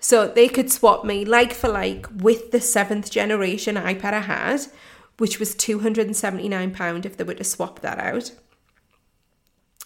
So 0.07 0.25
they 0.25 0.47
could 0.47 0.71
swap 0.71 1.03
me 1.03 1.25
like 1.25 1.53
for 1.53 1.67
like 1.67 2.07
with 2.09 2.51
the 2.51 2.61
seventh 2.61 3.11
generation 3.11 3.75
iPad 3.75 4.13
I 4.13 4.21
had, 4.21 4.61
which 5.17 5.37
was 5.37 5.53
£279 5.53 7.05
if 7.05 7.17
they 7.17 7.25
were 7.25 7.33
to 7.33 7.43
swap 7.43 7.81
that 7.81 7.99
out. 7.99 8.31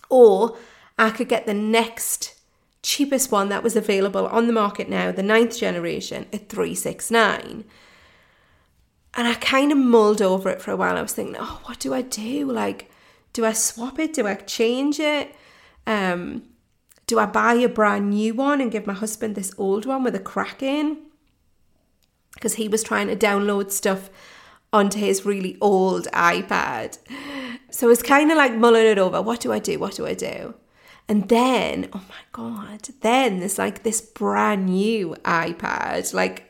Or 0.10 0.60
I 0.96 1.10
could 1.10 1.28
get 1.28 1.48
the 1.48 1.56
next 1.56 2.40
cheapest 2.84 3.32
one 3.32 3.50
that 3.50 3.64
was 3.64 3.76
available 3.76 4.28
on 4.28 4.46
the 4.46 4.54
market 4.54 4.88
now, 4.88 5.12
the 5.12 5.24
ninth 5.24 5.58
generation, 5.58 6.28
at 6.32 6.50
369 6.50 7.66
And 9.16 9.28
I 9.28 9.34
kind 9.34 9.72
of 9.72 9.80
mulled 9.80 10.22
over 10.22 10.52
it 10.52 10.62
for 10.62 10.70
a 10.70 10.78
while. 10.78 10.98
I 10.98 11.02
was 11.02 11.14
thinking, 11.14 11.38
oh, 11.40 11.62
what 11.64 11.80
do 11.80 11.96
I 11.96 12.04
do? 12.04 12.46
Like, 12.46 12.92
do 13.34 13.44
I 13.44 13.54
swap 13.54 13.98
it? 13.98 14.14
Do 14.14 14.28
I 14.28 14.36
change 14.36 15.00
it? 15.00 15.36
Um, 15.88 16.44
do 17.12 17.20
I 17.20 17.26
buy 17.26 17.56
a 17.56 17.68
brand 17.68 18.12
new 18.12 18.34
one 18.34 18.62
and 18.62 18.72
give 18.72 18.88
my 18.88 18.94
husband 18.94 19.36
this 19.36 19.54
old 19.58 19.86
one 19.86 20.02
with 20.02 20.16
a 20.16 20.20
crack 20.20 20.64
in? 20.64 20.98
Because 22.34 22.54
he 22.54 22.70
was 22.70 22.84
trying 22.84 23.08
to 23.08 23.18
download 23.18 23.70
stuff 23.70 24.10
onto 24.72 24.98
his 24.98 25.26
really 25.26 25.58
old 25.60 26.08
iPad. 26.14 26.98
So 27.70 27.90
it's 27.90 28.02
kind 28.02 28.32
of 28.32 28.38
like 28.38 28.56
mulling 28.56 28.88
it 28.88 28.98
over. 28.98 29.22
What 29.22 29.42
do 29.42 29.52
I 29.52 29.60
do? 29.60 29.78
What 29.78 29.96
do 29.96 30.08
I 30.08 30.14
do? 30.14 30.54
And 31.10 31.28
then, 31.28 31.90
oh 31.92 32.06
my 32.08 32.24
God, 32.32 32.88
then 33.02 33.40
there's 33.40 33.58
like 33.58 33.84
this 33.84 34.00
brand 34.00 34.68
new 34.68 35.14
iPad, 35.26 36.14
like 36.14 36.46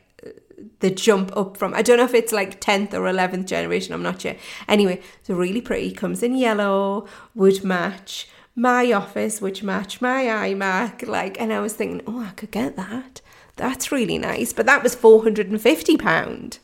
the 0.81 0.91
jump 0.91 1.35
up 1.35 1.57
from, 1.57 1.73
I 1.73 1.81
don't 1.81 1.97
know 1.97 2.03
if 2.03 2.13
it's 2.13 2.31
like 2.31 2.61
10th 2.61 2.93
or 2.93 3.11
11th 3.11 3.47
generation, 3.47 3.95
I'm 3.95 4.03
not 4.03 4.21
sure. 4.21 4.35
Anyway, 4.67 5.01
it's 5.21 5.29
really 5.31 5.61
pretty, 5.61 5.91
comes 5.91 6.21
in 6.21 6.35
yellow, 6.35 7.07
would 7.33 7.63
match 7.63 8.27
my 8.55 8.91
office, 8.91 9.41
which 9.41 9.63
matched 9.63 10.01
my 10.01 10.23
iMac. 10.23 11.07
Like, 11.07 11.39
and 11.39 11.53
I 11.53 11.59
was 11.59 11.73
thinking, 11.73 12.01
oh, 12.07 12.21
I 12.21 12.31
could 12.31 12.51
get 12.51 12.75
that. 12.75 13.21
That's 13.55 13.91
really 13.91 14.17
nice. 14.17 14.53
But 14.53 14.65
that 14.65 14.83
was 14.83 14.95
£450. 14.95 16.59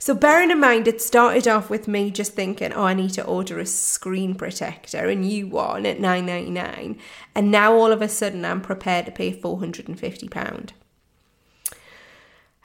So, 0.00 0.14
bearing 0.14 0.50
in 0.52 0.60
mind, 0.60 0.86
it 0.86 1.02
started 1.02 1.48
off 1.48 1.68
with 1.68 1.88
me 1.88 2.10
just 2.12 2.34
thinking, 2.34 2.72
oh, 2.72 2.84
I 2.84 2.94
need 2.94 3.14
to 3.14 3.24
order 3.24 3.58
a 3.58 3.66
screen 3.66 4.36
protector, 4.36 5.08
a 5.08 5.14
new 5.14 5.48
one 5.48 5.84
at 5.86 5.98
nine 5.98 6.26
ninety 6.26 6.50
nine, 6.50 6.98
And 7.34 7.50
now 7.50 7.74
all 7.74 7.90
of 7.90 8.00
a 8.00 8.08
sudden, 8.08 8.44
I'm 8.44 8.60
prepared 8.60 9.06
to 9.06 9.12
pay 9.12 9.32
£450. 9.32 10.70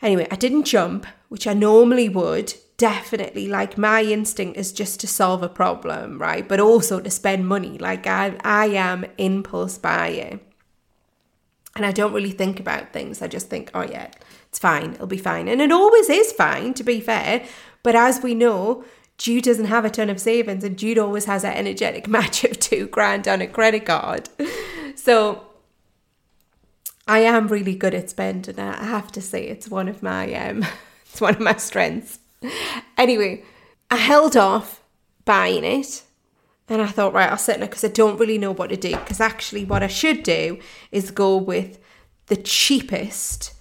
Anyway, 0.01 0.27
I 0.29 0.35
didn't 0.35 0.65
jump, 0.65 1.07
which 1.29 1.47
I 1.47 1.53
normally 1.53 2.07
would, 2.07 2.53
definitely 2.83 3.47
like 3.47 3.77
my 3.77 4.03
instinct 4.03 4.57
is 4.57 4.73
just 4.73 4.99
to 4.99 5.07
solve 5.07 5.41
a 5.41 5.47
problem, 5.47 6.19
right? 6.19 6.45
But 6.45 6.59
also 6.59 6.99
to 6.99 7.09
spend 7.09 7.47
money. 7.47 7.77
Like 7.77 8.05
I 8.05 8.35
I 8.43 8.65
am 8.65 9.05
impulse 9.17 9.77
buyer. 9.77 10.41
And 11.77 11.85
I 11.85 11.93
don't 11.93 12.11
really 12.11 12.31
think 12.31 12.59
about 12.59 12.91
things. 12.91 13.21
I 13.21 13.27
just 13.27 13.49
think, 13.49 13.71
oh 13.73 13.83
yeah, 13.83 14.11
it's 14.49 14.59
fine, 14.59 14.95
it'll 14.95 15.07
be 15.07 15.17
fine. 15.17 15.47
And 15.47 15.61
it 15.61 15.71
always 15.71 16.09
is 16.09 16.33
fine, 16.33 16.73
to 16.73 16.83
be 16.83 16.99
fair. 16.99 17.45
But 17.83 17.95
as 17.95 18.21
we 18.21 18.35
know, 18.35 18.83
Jude 19.17 19.45
doesn't 19.45 19.71
have 19.75 19.85
a 19.85 19.89
ton 19.89 20.09
of 20.09 20.19
savings 20.19 20.65
and 20.65 20.77
Jude 20.77 20.97
always 20.97 21.23
has 21.23 21.45
an 21.45 21.53
energetic 21.53 22.05
match 22.17 22.43
of 22.43 22.59
two 22.59 22.87
grand 22.87 23.29
on 23.29 23.39
a 23.39 23.47
credit 23.47 23.85
card. 23.85 24.27
So 24.95 25.45
I 27.07 27.19
am 27.19 27.47
really 27.47 27.75
good 27.75 27.93
at 27.93 28.09
spending. 28.09 28.59
I 28.59 28.83
have 28.83 29.09
to 29.13 29.21
say 29.21 29.47
it's 29.47 29.69
one 29.69 29.87
of 29.87 30.03
my 30.03 30.33
um 30.33 30.65
it's 31.09 31.21
one 31.21 31.35
of 31.35 31.39
my 31.39 31.55
strengths. 31.55 32.19
Anyway, 32.97 33.43
I 33.89 33.97
held 33.97 34.37
off 34.37 34.81
buying 35.25 35.63
it 35.63 36.03
and 36.69 36.81
I 36.81 36.87
thought, 36.87 37.13
right, 37.13 37.29
I'll 37.29 37.37
sit 37.37 37.57
it 37.57 37.61
because 37.61 37.83
I 37.83 37.89
don't 37.89 38.19
really 38.19 38.37
know 38.37 38.53
what 38.53 38.69
to 38.69 38.77
do. 38.77 38.91
Because 38.91 39.19
actually, 39.19 39.65
what 39.65 39.83
I 39.83 39.87
should 39.87 40.23
do 40.23 40.59
is 40.91 41.11
go 41.11 41.35
with 41.35 41.79
the 42.27 42.37
cheapest 42.37 43.53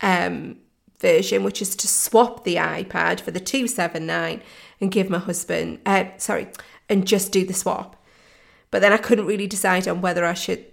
um, 0.00 0.56
version, 0.98 1.44
which 1.44 1.60
is 1.60 1.76
to 1.76 1.88
swap 1.88 2.44
the 2.44 2.56
iPad 2.56 3.20
for 3.20 3.30
the 3.30 3.40
279 3.40 4.42
and 4.80 4.90
give 4.90 5.10
my 5.10 5.18
husband, 5.18 5.80
uh, 5.84 6.04
sorry, 6.16 6.48
and 6.88 7.06
just 7.06 7.32
do 7.32 7.44
the 7.44 7.52
swap. 7.54 7.96
But 8.70 8.80
then 8.80 8.92
I 8.92 8.96
couldn't 8.96 9.26
really 9.26 9.46
decide 9.46 9.86
on 9.86 10.00
whether 10.00 10.24
I 10.24 10.34
should 10.34 10.64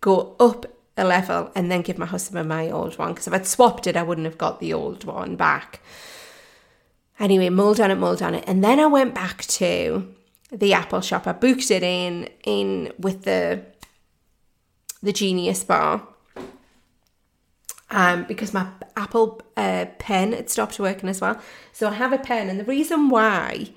go 0.00 0.34
up 0.40 0.66
a 0.96 1.04
level 1.04 1.50
and 1.54 1.70
then 1.70 1.82
give 1.82 1.98
my 1.98 2.06
husband 2.06 2.48
my 2.48 2.70
old 2.70 2.98
one. 2.98 3.12
Because 3.12 3.26
if 3.26 3.32
I'd 3.32 3.46
swapped 3.46 3.86
it, 3.86 3.96
I 3.96 4.02
wouldn't 4.02 4.24
have 4.24 4.38
got 4.38 4.60
the 4.60 4.72
old 4.72 5.04
one 5.04 5.36
back. 5.36 5.80
Anyway, 7.18 7.48
mulled 7.48 7.80
on 7.80 7.90
it, 7.90 7.96
mulled 7.96 8.22
on 8.22 8.34
it. 8.34 8.44
And 8.46 8.62
then 8.62 8.80
I 8.80 8.86
went 8.86 9.14
back 9.14 9.44
to 9.44 10.14
the 10.50 10.72
Apple 10.72 11.00
shop. 11.00 11.26
I 11.26 11.32
booked 11.32 11.70
it 11.70 11.82
in 11.82 12.28
in 12.44 12.92
with 12.98 13.24
the 13.24 13.62
the 15.02 15.12
Genius 15.12 15.64
Bar. 15.64 16.06
Um, 17.88 18.24
because 18.24 18.52
my 18.52 18.66
Apple 18.96 19.40
uh, 19.56 19.86
pen 20.00 20.32
had 20.32 20.50
stopped 20.50 20.80
working 20.80 21.08
as 21.08 21.20
well. 21.20 21.40
So 21.72 21.88
I 21.88 21.94
have 21.94 22.12
a 22.12 22.18
pen, 22.18 22.48
and 22.50 22.58
the 22.58 22.64
reason 22.64 23.08
why 23.08 23.68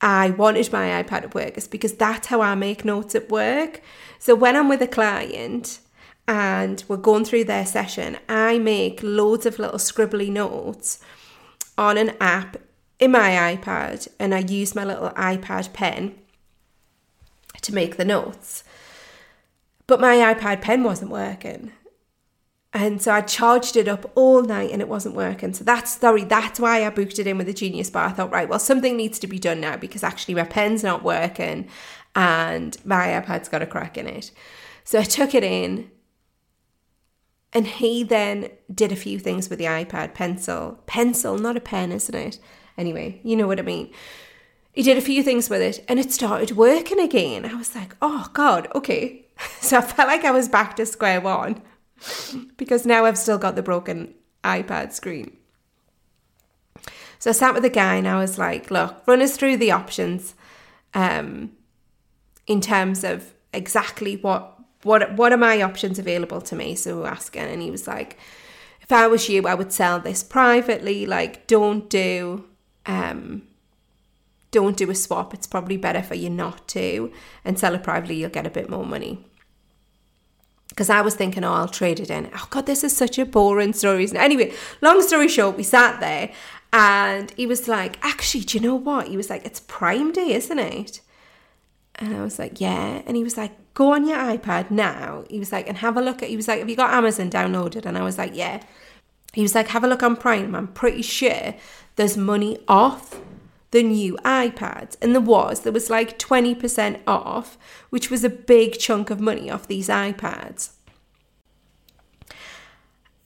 I 0.00 0.30
wanted 0.30 0.72
my 0.72 1.02
iPad 1.02 1.24
at 1.24 1.34
work 1.34 1.58
is 1.58 1.68
because 1.68 1.94
that's 1.94 2.28
how 2.28 2.40
I 2.40 2.54
make 2.54 2.84
notes 2.86 3.14
at 3.14 3.28
work. 3.28 3.82
So 4.18 4.34
when 4.34 4.56
I'm 4.56 4.68
with 4.68 4.80
a 4.80 4.86
client 4.86 5.80
and 6.26 6.82
we're 6.88 6.96
going 6.96 7.24
through 7.24 7.44
their 7.44 7.66
session, 7.66 8.18
I 8.28 8.58
make 8.58 9.00
loads 9.02 9.46
of 9.46 9.58
little 9.58 9.78
scribbly 9.78 10.30
notes 10.30 11.00
on 11.76 11.98
an 11.98 12.16
app 12.20 12.56
in 12.98 13.10
my 13.10 13.56
iPad 13.56 14.08
and 14.18 14.34
I 14.34 14.38
use 14.38 14.74
my 14.74 14.84
little 14.84 15.10
iPad 15.10 15.72
pen 15.72 16.14
to 17.60 17.74
make 17.74 17.96
the 17.96 18.04
notes. 18.04 18.64
But 19.86 20.00
my 20.00 20.34
iPad 20.34 20.62
pen 20.62 20.82
wasn't 20.82 21.10
working. 21.10 21.72
And 22.72 23.00
so 23.00 23.12
I 23.12 23.20
charged 23.20 23.76
it 23.76 23.86
up 23.86 24.10
all 24.16 24.42
night 24.42 24.72
and 24.72 24.80
it 24.80 24.88
wasn't 24.88 25.14
working. 25.14 25.52
So 25.52 25.62
that's 25.62 25.98
sorry, 25.98 26.24
that's 26.24 26.58
why 26.58 26.84
I 26.84 26.90
booked 26.90 27.18
it 27.18 27.26
in 27.26 27.38
with 27.38 27.46
the 27.46 27.52
Genius 27.52 27.90
Bar. 27.90 28.06
I 28.06 28.12
thought, 28.12 28.32
right, 28.32 28.48
well, 28.48 28.58
something 28.58 28.96
needs 28.96 29.18
to 29.20 29.26
be 29.26 29.38
done 29.38 29.60
now 29.60 29.76
because 29.76 30.02
actually 30.02 30.34
my 30.34 30.44
pen's 30.44 30.82
not 30.82 31.04
working 31.04 31.68
and 32.16 32.76
my 32.84 33.08
iPad's 33.08 33.48
got 33.48 33.62
a 33.62 33.66
crack 33.66 33.96
in 33.96 34.06
it. 34.06 34.32
So 34.82 34.98
I 34.98 35.04
took 35.04 35.34
it 35.34 35.44
in 35.44 35.90
and 37.54 37.68
he 37.68 38.02
then 38.02 38.50
did 38.74 38.90
a 38.90 38.96
few 38.96 39.20
things 39.20 39.48
with 39.48 39.60
the 39.60 39.66
iPad 39.66 40.12
pencil. 40.12 40.80
Pencil, 40.86 41.38
not 41.38 41.56
a 41.56 41.60
pen, 41.60 41.92
isn't 41.92 42.14
it? 42.14 42.40
Anyway, 42.76 43.20
you 43.22 43.36
know 43.36 43.46
what 43.46 43.60
I 43.60 43.62
mean. 43.62 43.92
He 44.72 44.82
did 44.82 44.98
a 44.98 45.00
few 45.00 45.22
things 45.22 45.48
with 45.48 45.62
it 45.62 45.84
and 45.88 46.00
it 46.00 46.10
started 46.10 46.56
working 46.56 46.98
again. 46.98 47.46
I 47.46 47.54
was 47.54 47.76
like, 47.76 47.94
oh 48.02 48.28
God, 48.34 48.68
okay. 48.74 49.20
So 49.60 49.78
I 49.78 49.80
felt 49.80 50.08
like 50.08 50.24
I 50.24 50.30
was 50.30 50.48
back 50.48 50.76
to 50.76 50.86
square 50.86 51.20
one 51.20 51.60
because 52.56 52.86
now 52.86 53.04
I've 53.04 53.18
still 53.18 53.38
got 53.38 53.56
the 53.56 53.62
broken 53.62 54.14
iPad 54.44 54.92
screen. 54.92 55.36
So 57.18 57.30
I 57.30 57.32
sat 57.32 57.54
with 57.54 57.62
the 57.62 57.70
guy 57.70 57.94
and 57.94 58.06
I 58.06 58.18
was 58.18 58.38
like, 58.38 58.70
look, 58.70 59.02
run 59.06 59.22
us 59.22 59.36
through 59.36 59.56
the 59.56 59.70
options 59.70 60.34
um, 60.92 61.52
in 62.46 62.60
terms 62.60 63.02
of 63.02 63.32
exactly 63.52 64.16
what 64.16 64.53
what 64.84 65.14
what 65.14 65.32
are 65.32 65.38
my 65.38 65.62
options 65.62 65.98
available 65.98 66.40
to 66.42 66.56
me? 66.56 66.74
So 66.74 67.00
we're 67.00 67.08
asking 67.08 67.42
and 67.42 67.62
he 67.62 67.70
was 67.70 67.86
like, 67.86 68.18
if 68.82 68.92
I 68.92 69.06
was 69.06 69.28
you, 69.28 69.46
I 69.46 69.54
would 69.54 69.72
sell 69.72 69.98
this 69.98 70.22
privately, 70.22 71.06
like 71.06 71.46
don't 71.46 71.88
do 71.88 72.44
um, 72.86 73.42
don't 74.50 74.76
do 74.76 74.90
a 74.90 74.94
swap. 74.94 75.34
It's 75.34 75.46
probably 75.46 75.76
better 75.76 76.02
for 76.02 76.14
you 76.14 76.30
not 76.30 76.68
to 76.68 77.10
and 77.44 77.58
sell 77.58 77.74
it 77.74 77.82
privately. 77.82 78.16
You'll 78.16 78.30
get 78.30 78.46
a 78.46 78.50
bit 78.50 78.70
more 78.70 78.86
money. 78.86 79.24
Because 80.68 80.90
I 80.90 81.00
was 81.02 81.14
thinking, 81.14 81.44
oh, 81.44 81.52
I'll 81.52 81.68
trade 81.68 82.00
it 82.00 82.10
in. 82.10 82.30
Oh, 82.34 82.46
God, 82.50 82.66
this 82.66 82.82
is 82.82 82.96
such 82.96 83.18
a 83.18 83.24
boring 83.24 83.72
story. 83.72 84.08
Anyway, 84.14 84.52
long 84.80 85.02
story 85.02 85.28
short, 85.28 85.56
we 85.56 85.62
sat 85.62 86.00
there 86.00 86.32
and 86.72 87.32
he 87.36 87.46
was 87.46 87.68
like, 87.68 87.96
actually, 88.04 88.42
do 88.42 88.58
you 88.58 88.62
know 88.62 88.74
what? 88.74 89.08
He 89.08 89.16
was 89.16 89.30
like, 89.30 89.44
it's 89.44 89.60
Prime 89.60 90.10
Day, 90.12 90.32
isn't 90.32 90.58
it? 90.58 91.00
And 91.96 92.16
I 92.16 92.22
was 92.22 92.38
like, 92.38 92.60
yeah. 92.60 93.02
And 93.06 93.16
he 93.16 93.22
was 93.22 93.36
like, 93.36 93.52
go 93.74 93.92
on 93.92 94.06
your 94.06 94.18
iPad 94.18 94.70
now. 94.70 95.24
He 95.30 95.38
was 95.38 95.52
like, 95.52 95.68
and 95.68 95.78
have 95.78 95.96
a 95.96 96.00
look 96.00 96.22
at, 96.22 96.28
he 96.28 96.36
was 96.36 96.48
like, 96.48 96.58
have 96.58 96.68
you 96.68 96.76
got 96.76 96.92
Amazon 96.92 97.30
downloaded? 97.30 97.86
And 97.86 97.96
I 97.96 98.02
was 98.02 98.18
like, 98.18 98.34
yeah. 98.34 98.62
He 99.32 99.42
was 99.42 99.54
like, 99.54 99.68
have 99.68 99.84
a 99.84 99.88
look 99.88 100.02
on 100.02 100.16
Prime. 100.16 100.54
I'm 100.54 100.68
pretty 100.68 101.02
sure 101.02 101.54
there's 101.96 102.16
money 102.16 102.58
off 102.68 103.20
the 103.70 103.82
new 103.82 104.16
iPads. 104.24 104.96
And 105.02 105.14
there 105.14 105.20
was, 105.20 105.60
there 105.60 105.72
was 105.72 105.90
like 105.90 106.18
20% 106.18 107.00
off, 107.06 107.58
which 107.90 108.10
was 108.10 108.22
a 108.22 108.28
big 108.28 108.78
chunk 108.78 109.10
of 109.10 109.20
money 109.20 109.50
off 109.50 109.66
these 109.66 109.88
iPads. 109.88 110.70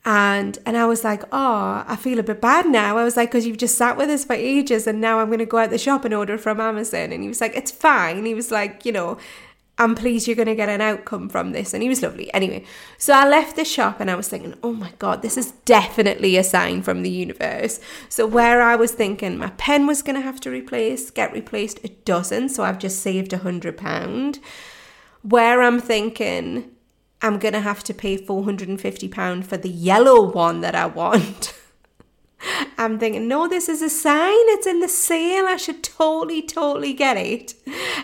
And 0.05 0.59
and 0.65 0.77
I 0.77 0.87
was 0.87 1.05
like, 1.05 1.23
oh, 1.33 1.85
I 1.87 1.97
feel 1.97 2.19
a 2.19 2.23
bit 2.23 2.41
bad 2.41 2.67
now. 2.67 2.97
I 2.97 3.05
was 3.05 3.17
like, 3.17 3.31
because 3.31 3.47
you've 3.47 3.59
just 3.59 3.77
sat 3.77 3.97
with 3.97 4.09
us 4.09 4.25
for 4.25 4.33
ages, 4.33 4.87
and 4.87 5.01
now 5.01 5.19
I'm 5.19 5.27
going 5.27 5.39
to 5.41 5.47
go 5.47 5.59
out 5.59 5.71
the 5.71 5.79
shop 5.79 6.05
and 6.05 6.15
order 6.15 6.39
from 6.39 6.61
Amazon. 6.61 7.13
And 7.13 7.23
he 7.23 7.29
was 7.29 7.41
like, 7.41 7.57
it's 7.57 7.71
fine. 7.71 8.25
He 8.25 8.35
was 8.35 8.51
like, 8.51 8.87
you 8.87 8.93
know, 8.93 9.19
I'm 9.81 9.95
pleased 9.95 10.27
you're 10.27 10.37
going 10.37 10.47
to 10.47 10.57
get 10.57 10.69
an 10.69 10.81
outcome 10.81 11.29
from 11.29 11.53
this. 11.53 11.73
And 11.73 11.83
he 11.83 11.89
was 11.89 12.03
lovely. 12.03 12.33
Anyway, 12.35 12.65
so 12.99 13.13
I 13.13 13.29
left 13.29 13.55
the 13.55 13.65
shop 13.65 14.01
and 14.01 14.11
I 14.11 14.17
was 14.17 14.29
thinking, 14.29 14.55
oh 14.63 14.73
my 14.73 14.93
God, 14.99 15.23
this 15.23 15.37
is 15.37 15.53
definitely 15.65 16.37
a 16.37 16.43
sign 16.43 16.83
from 16.83 17.03
the 17.03 17.11
universe. 17.11 17.79
So, 18.09 18.27
where 18.27 18.61
I 18.61 18.75
was 18.75 18.93
thinking 18.93 19.39
my 19.39 19.51
pen 19.57 19.87
was 19.87 20.03
going 20.03 20.17
to 20.17 20.23
have 20.23 20.41
to 20.41 20.51
replace, 20.51 21.11
get 21.11 21.33
replaced, 21.33 21.79
it 21.85 22.05
doesn't. 22.05 22.49
So, 22.51 22.65
I've 22.65 22.81
just 22.81 23.01
saved 23.01 23.33
a 23.33 23.39
£100. 23.39 24.41
Where 25.23 25.63
I'm 25.63 25.81
thinking 25.81 26.71
I'm 27.21 27.39
going 27.39 27.55
to 27.55 27.61
have 27.61 27.83
to 27.85 27.95
pay 27.95 28.17
£450 28.17 29.45
for 29.45 29.57
the 29.57 29.69
yellow 29.69 30.31
one 30.31 30.61
that 30.61 30.75
I 30.75 30.87
want. 30.87 31.55
I'm 32.79 32.99
thinking, 33.01 33.27
no, 33.27 33.49
this 33.49 33.69
is 33.69 33.83
a 33.83 33.91
sign. 33.91 34.33
It's 34.33 34.67
in 34.67 34.79
the 34.79 34.89
sale. 34.89 35.47
I 35.47 35.57
should 35.57 35.83
totally, 35.83 36.43
totally 36.43 36.93
get 36.93 37.17
it. 37.17 37.55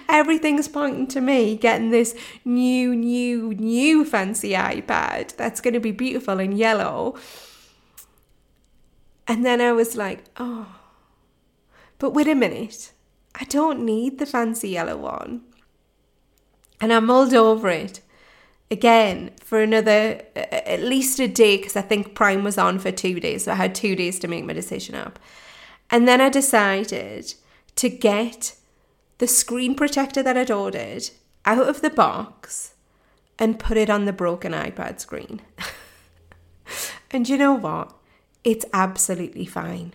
Everything's 0.09 0.67
pointing 0.67 1.07
to 1.09 1.21
me 1.21 1.57
getting 1.57 1.91
this 1.91 2.17
new, 2.45 2.97
new, 2.97 3.55
new 3.55 4.05
fancy 4.05 4.51
iPad 4.51 5.37
that's 5.37 5.61
going 5.61 5.75
to 5.75 5.81
be 5.81 5.93
beautiful 5.93 6.41
in 6.41 6.53
yellow. 6.53 7.17
And 9.29 9.47
then 9.47 9.61
I 9.61 9.71
was 9.71 9.97
like, 9.97 10.25
oh, 10.37 10.75
but 11.99 12.11
wait 12.11 12.27
a 12.27 12.35
minute. 12.35 12.93
I 13.37 13.45
don't 13.45 13.85
need 13.85 14.19
the 14.19 14.27
fancy 14.27 14.71
yellow 14.71 14.97
one. 14.97 15.43
And 16.81 16.93
I 16.93 16.99
mulled 16.99 17.33
over 17.33 17.69
it 17.69 18.01
again 18.75 19.31
for 19.41 19.63
another 19.63 20.21
at 20.35 20.83
least 20.83 21.21
a 21.21 21.29
day 21.29 21.57
because 21.57 21.77
I 21.77 21.81
think 21.81 22.15
Prime 22.15 22.45
was 22.45 22.59
on 22.59 22.79
for 22.79 22.91
two 22.91 23.21
days. 23.21 23.45
So 23.45 23.53
I 23.53 23.55
had 23.55 23.75
two 23.75 23.97
days 23.97 24.19
to 24.19 24.29
make 24.29 24.45
my 24.45 24.53
decision 24.53 24.95
up. 24.95 25.19
And 25.91 26.09
then 26.09 26.21
I 26.21 26.29
decided 26.29 27.35
to 27.77 27.89
get 27.89 28.57
the 29.19 29.27
screen 29.27 29.75
protector 29.75 30.23
that 30.23 30.37
I'd 30.37 30.51
ordered 30.51 31.11
out 31.45 31.69
of 31.69 31.81
the 31.81 31.91
box 31.91 32.75
and 33.39 33.59
put 33.59 33.77
it 33.77 33.89
on 33.89 34.05
the 34.05 34.13
broken 34.13 34.53
iPad 34.53 35.01
screen. 35.01 35.41
and 37.11 37.29
you 37.29 37.37
know 37.37 37.55
what? 37.55 37.95
It's 38.43 38.67
absolutely 38.73 39.47
fine. 39.47 39.95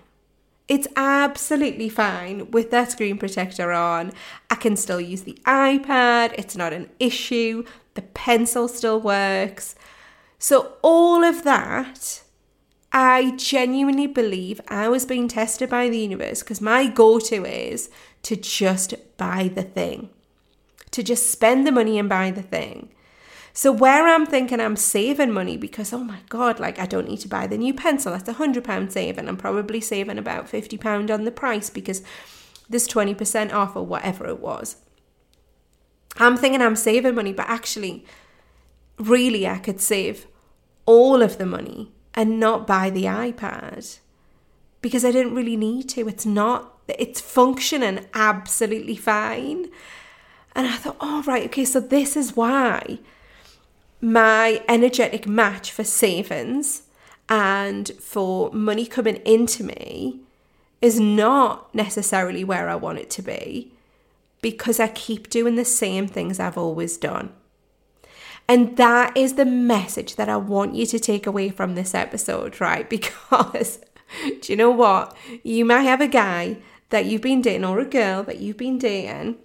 It's 0.69 0.87
absolutely 0.95 1.89
fine 1.89 2.51
with 2.51 2.71
that 2.71 2.91
screen 2.91 3.17
protector 3.17 3.71
on. 3.71 4.13
I 4.49 4.55
can 4.55 4.77
still 4.77 5.01
use 5.01 5.23
the 5.23 5.37
iPad, 5.45 6.35
it's 6.37 6.55
not 6.55 6.71
an 6.71 6.89
issue 6.99 7.65
the 7.99 8.07
pencil 8.07 8.69
still 8.69 9.01
works. 9.01 9.75
So, 10.37 10.73
all 10.81 11.23
of 11.23 11.43
that, 11.43 12.23
I 12.93 13.33
genuinely 13.35 14.07
believe 14.07 14.61
I 14.69 14.87
was 14.87 15.05
being 15.05 15.27
tested 15.27 15.69
by 15.69 15.89
the 15.89 15.97
universe 15.97 16.39
because 16.39 16.61
my 16.61 16.87
go 16.87 17.19
to 17.19 17.45
is 17.45 17.89
to 18.23 18.37
just 18.37 18.93
buy 19.17 19.51
the 19.53 19.63
thing, 19.63 20.09
to 20.91 21.03
just 21.03 21.29
spend 21.29 21.67
the 21.67 21.73
money 21.73 21.99
and 21.99 22.07
buy 22.07 22.31
the 22.31 22.41
thing. 22.41 22.89
So, 23.59 23.73
where 23.73 24.07
I'm 24.07 24.25
thinking 24.25 24.61
I'm 24.61 24.77
saving 24.77 25.33
money 25.33 25.57
because, 25.57 25.91
oh 25.91 26.01
my 26.01 26.19
God, 26.29 26.61
like 26.61 26.79
I 26.79 26.85
don't 26.85 27.09
need 27.09 27.19
to 27.19 27.27
buy 27.27 27.45
the 27.45 27.57
new 27.57 27.73
pencil, 27.73 28.13
that's 28.13 28.29
a 28.29 28.35
£100 28.35 28.89
saving. 28.89 29.27
I'm 29.27 29.35
probably 29.35 29.81
saving 29.81 30.17
about 30.17 30.49
£50 30.49 31.13
on 31.13 31.25
the 31.25 31.29
price 31.29 31.69
because 31.69 32.01
there's 32.69 32.87
20% 32.87 33.51
off 33.51 33.75
or 33.75 33.85
whatever 33.85 34.27
it 34.27 34.39
was. 34.39 34.77
I'm 36.15 36.37
thinking 36.37 36.61
I'm 36.61 36.77
saving 36.77 37.15
money, 37.15 37.33
but 37.33 37.49
actually, 37.49 38.05
really, 38.97 39.45
I 39.45 39.57
could 39.57 39.81
save 39.81 40.25
all 40.85 41.21
of 41.21 41.37
the 41.37 41.45
money 41.45 41.91
and 42.13 42.39
not 42.39 42.65
buy 42.65 42.89
the 42.89 43.03
iPad 43.03 43.99
because 44.81 45.03
I 45.03 45.11
didn't 45.11 45.35
really 45.35 45.57
need 45.57 45.89
to. 45.89 46.07
It's 46.07 46.25
not 46.25 46.77
it's 46.87 47.19
functioning 47.19 48.05
absolutely 48.13 48.95
fine. 48.95 49.69
And 50.55 50.65
I 50.65 50.77
thought, 50.77 50.95
oh, 51.01 51.23
right, 51.27 51.47
okay, 51.47 51.65
so 51.65 51.81
this 51.81 52.15
is 52.15 52.37
why 52.37 52.99
my 54.01 54.63
energetic 54.67 55.27
match 55.27 55.71
for 55.71 55.83
savings 55.83 56.83
and 57.27 57.91
for 57.99 58.51
money 58.51 58.85
coming 58.85 59.17
into 59.17 59.63
me 59.63 60.21
is 60.81 60.99
not 60.99 61.73
necessarily 61.75 62.43
where 62.43 62.69
I 62.69 62.75
want 62.75 62.99
it 62.99 63.09
to 63.11 63.21
be 63.21 63.73
because 64.41 64.79
I 64.79 64.87
keep 64.87 65.29
doing 65.29 65.55
the 65.55 65.65
same 65.65 66.07
things 66.07 66.39
I've 66.39 66.57
always 66.57 66.97
done. 66.97 67.33
And 68.47 68.77
that 68.77 69.15
is 69.15 69.33
the 69.33 69.45
message 69.45 70.15
that 70.15 70.29
I 70.29 70.37
want 70.37 70.73
you 70.73 70.85
to 70.87 70.99
take 70.99 71.27
away 71.27 71.49
from 71.49 71.75
this 71.75 71.93
episode, 71.93 72.59
right? 72.59 72.89
Because 72.99 73.79
do 74.41 74.51
you 74.51 74.55
know 74.55 74.71
what? 74.71 75.15
You 75.43 75.65
might 75.65 75.81
have 75.81 76.01
a 76.01 76.07
guy 76.07 76.57
that 76.89 77.05
you've 77.05 77.21
been 77.21 77.41
dating 77.41 77.65
or 77.65 77.79
a 77.79 77.85
girl 77.85 78.23
that 78.23 78.39
you've 78.39 78.57
been 78.57 78.79
dating 78.79 79.37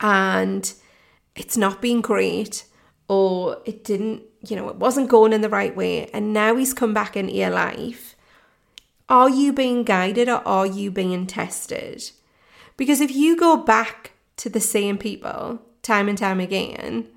and 0.00 0.72
it's 1.34 1.56
not 1.56 1.82
been 1.82 2.00
great 2.00 2.64
or 3.10 3.60
it 3.64 3.82
didn't, 3.82 4.22
you 4.46 4.54
know, 4.54 4.68
it 4.68 4.76
wasn't 4.76 5.08
going 5.08 5.32
in 5.32 5.40
the 5.40 5.48
right 5.48 5.74
way 5.74 6.08
and 6.10 6.32
now 6.32 6.54
he's 6.54 6.72
come 6.72 6.94
back 6.94 7.16
into 7.16 7.34
your 7.34 7.50
life. 7.50 8.14
Are 9.08 9.28
you 9.28 9.52
being 9.52 9.82
guided 9.82 10.28
or 10.28 10.46
are 10.46 10.64
you 10.64 10.92
being 10.92 11.26
tested? 11.26 12.08
Because 12.76 13.00
if 13.00 13.10
you 13.10 13.36
go 13.36 13.56
back 13.56 14.12
to 14.36 14.48
the 14.48 14.60
same 14.60 14.96
people 14.96 15.60
time 15.82 16.08
and 16.08 16.16
time 16.16 16.38
again, 16.38 17.08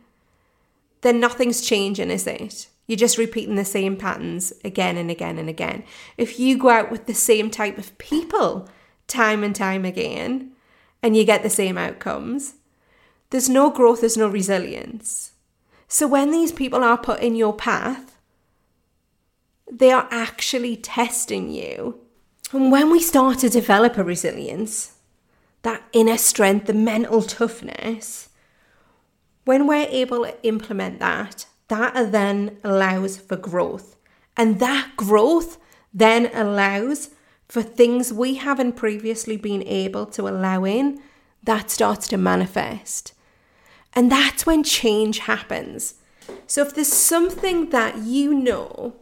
then 1.01 1.19
nothing's 1.19 1.61
changing, 1.61 2.09
is 2.09 2.25
it? 2.25 2.69
You're 2.87 2.97
just 2.97 3.19
repeating 3.19 3.53
the 3.53 3.63
same 3.63 3.95
patterns 3.95 4.51
again 4.65 4.97
and 4.97 5.11
again 5.11 5.37
and 5.37 5.47
again. 5.47 5.83
If 6.17 6.39
you 6.39 6.57
go 6.57 6.69
out 6.69 6.89
with 6.89 7.05
the 7.05 7.13
same 7.13 7.51
type 7.51 7.77
of 7.77 7.95
people 7.99 8.67
time 9.05 9.43
and 9.43 9.55
time 9.55 9.85
again 9.85 10.53
and 11.03 11.15
you 11.15 11.23
get 11.23 11.43
the 11.43 11.51
same 11.51 11.77
outcomes, 11.77 12.55
there's 13.29 13.47
no 13.47 13.69
growth, 13.69 13.99
there's 13.99 14.17
no 14.17 14.27
resilience. 14.27 15.32
So 15.87 16.07
when 16.07 16.31
these 16.31 16.51
people 16.51 16.83
are 16.83 16.97
put 16.97 17.21
in 17.21 17.35
your 17.35 17.53
path, 17.53 18.17
they 19.71 19.91
are 19.91 20.07
actually 20.11 20.77
testing 20.77 21.49
you. 21.49 21.99
And 22.51 22.71
when 22.71 22.91
we 22.91 22.99
start 22.99 23.39
to 23.39 23.49
develop 23.49 23.97
a 23.97 24.03
resilience, 24.03 24.97
that 25.63 25.83
inner 25.93 26.17
strength, 26.17 26.67
the 26.67 26.73
mental 26.73 27.21
toughness, 27.21 28.29
when 29.45 29.67
we're 29.67 29.87
able 29.89 30.23
to 30.25 30.43
implement 30.45 30.99
that, 30.99 31.47
that 31.67 32.11
then 32.11 32.57
allows 32.63 33.17
for 33.17 33.35
growth. 33.35 33.95
And 34.37 34.59
that 34.59 34.91
growth 34.95 35.57
then 35.93 36.29
allows 36.33 37.09
for 37.47 37.61
things 37.61 38.13
we 38.13 38.35
haven't 38.35 38.73
previously 38.73 39.37
been 39.37 39.63
able 39.63 40.05
to 40.07 40.27
allow 40.27 40.63
in, 40.63 41.01
that 41.43 41.69
starts 41.69 42.07
to 42.09 42.17
manifest. 42.17 43.13
And 43.95 44.11
that's 44.11 44.45
when 44.45 44.63
change 44.63 45.19
happens. 45.19 45.95
So 46.47 46.61
if 46.61 46.73
there's 46.73 46.91
something 46.91 47.69
that 47.69 47.97
you 47.99 48.33
know 48.33 48.95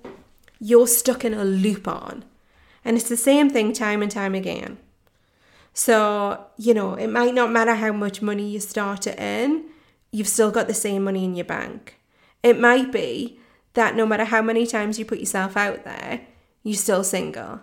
you're 0.60 0.88
stuck 0.88 1.24
in 1.26 1.34
a 1.34 1.46
loop 1.46 1.88
on, 1.88 2.26
and 2.84 2.98
it's 2.98 3.10
the 3.10 3.18
same 3.18 3.50
thing 3.50 3.74
time 3.74 4.02
and 4.02 4.12
time 4.12 4.36
again. 4.36 4.78
So, 5.74 6.46
you 6.58 6.74
know, 6.74 6.96
it 6.96 7.08
might 7.08 7.34
not 7.34 7.52
matter 7.52 7.76
how 7.76 7.94
much 7.94 8.22
money 8.22 8.50
you 8.50 8.60
start 8.60 9.02
to 9.04 9.22
earn, 9.22 9.66
you've 10.12 10.28
still 10.28 10.52
got 10.52 10.68
the 10.68 10.74
same 10.74 11.04
money 11.04 11.24
in 11.24 11.36
your 11.36 11.46
bank. 11.46 11.98
It 12.44 12.60
might 12.60 12.92
be 12.92 13.40
that 13.74 13.96
no 13.96 14.06
matter 14.06 14.26
how 14.26 14.42
many 14.42 14.68
times 14.68 15.00
you 15.00 15.06
put 15.06 15.20
yourself 15.20 15.56
out 15.56 15.86
there, 15.86 16.22
you're 16.64 16.76
still 16.76 17.04
single. 17.04 17.62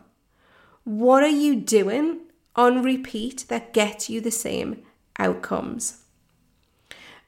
What 0.85 1.23
are 1.23 1.29
you 1.29 1.57
doing 1.57 2.21
on 2.57 2.83
repeat 2.83 3.45
that 3.49 3.75
gets 3.75 4.09
you 4.09 4.21
the 4.21 4.31
same 4.31 4.83
outcomes? 5.19 6.05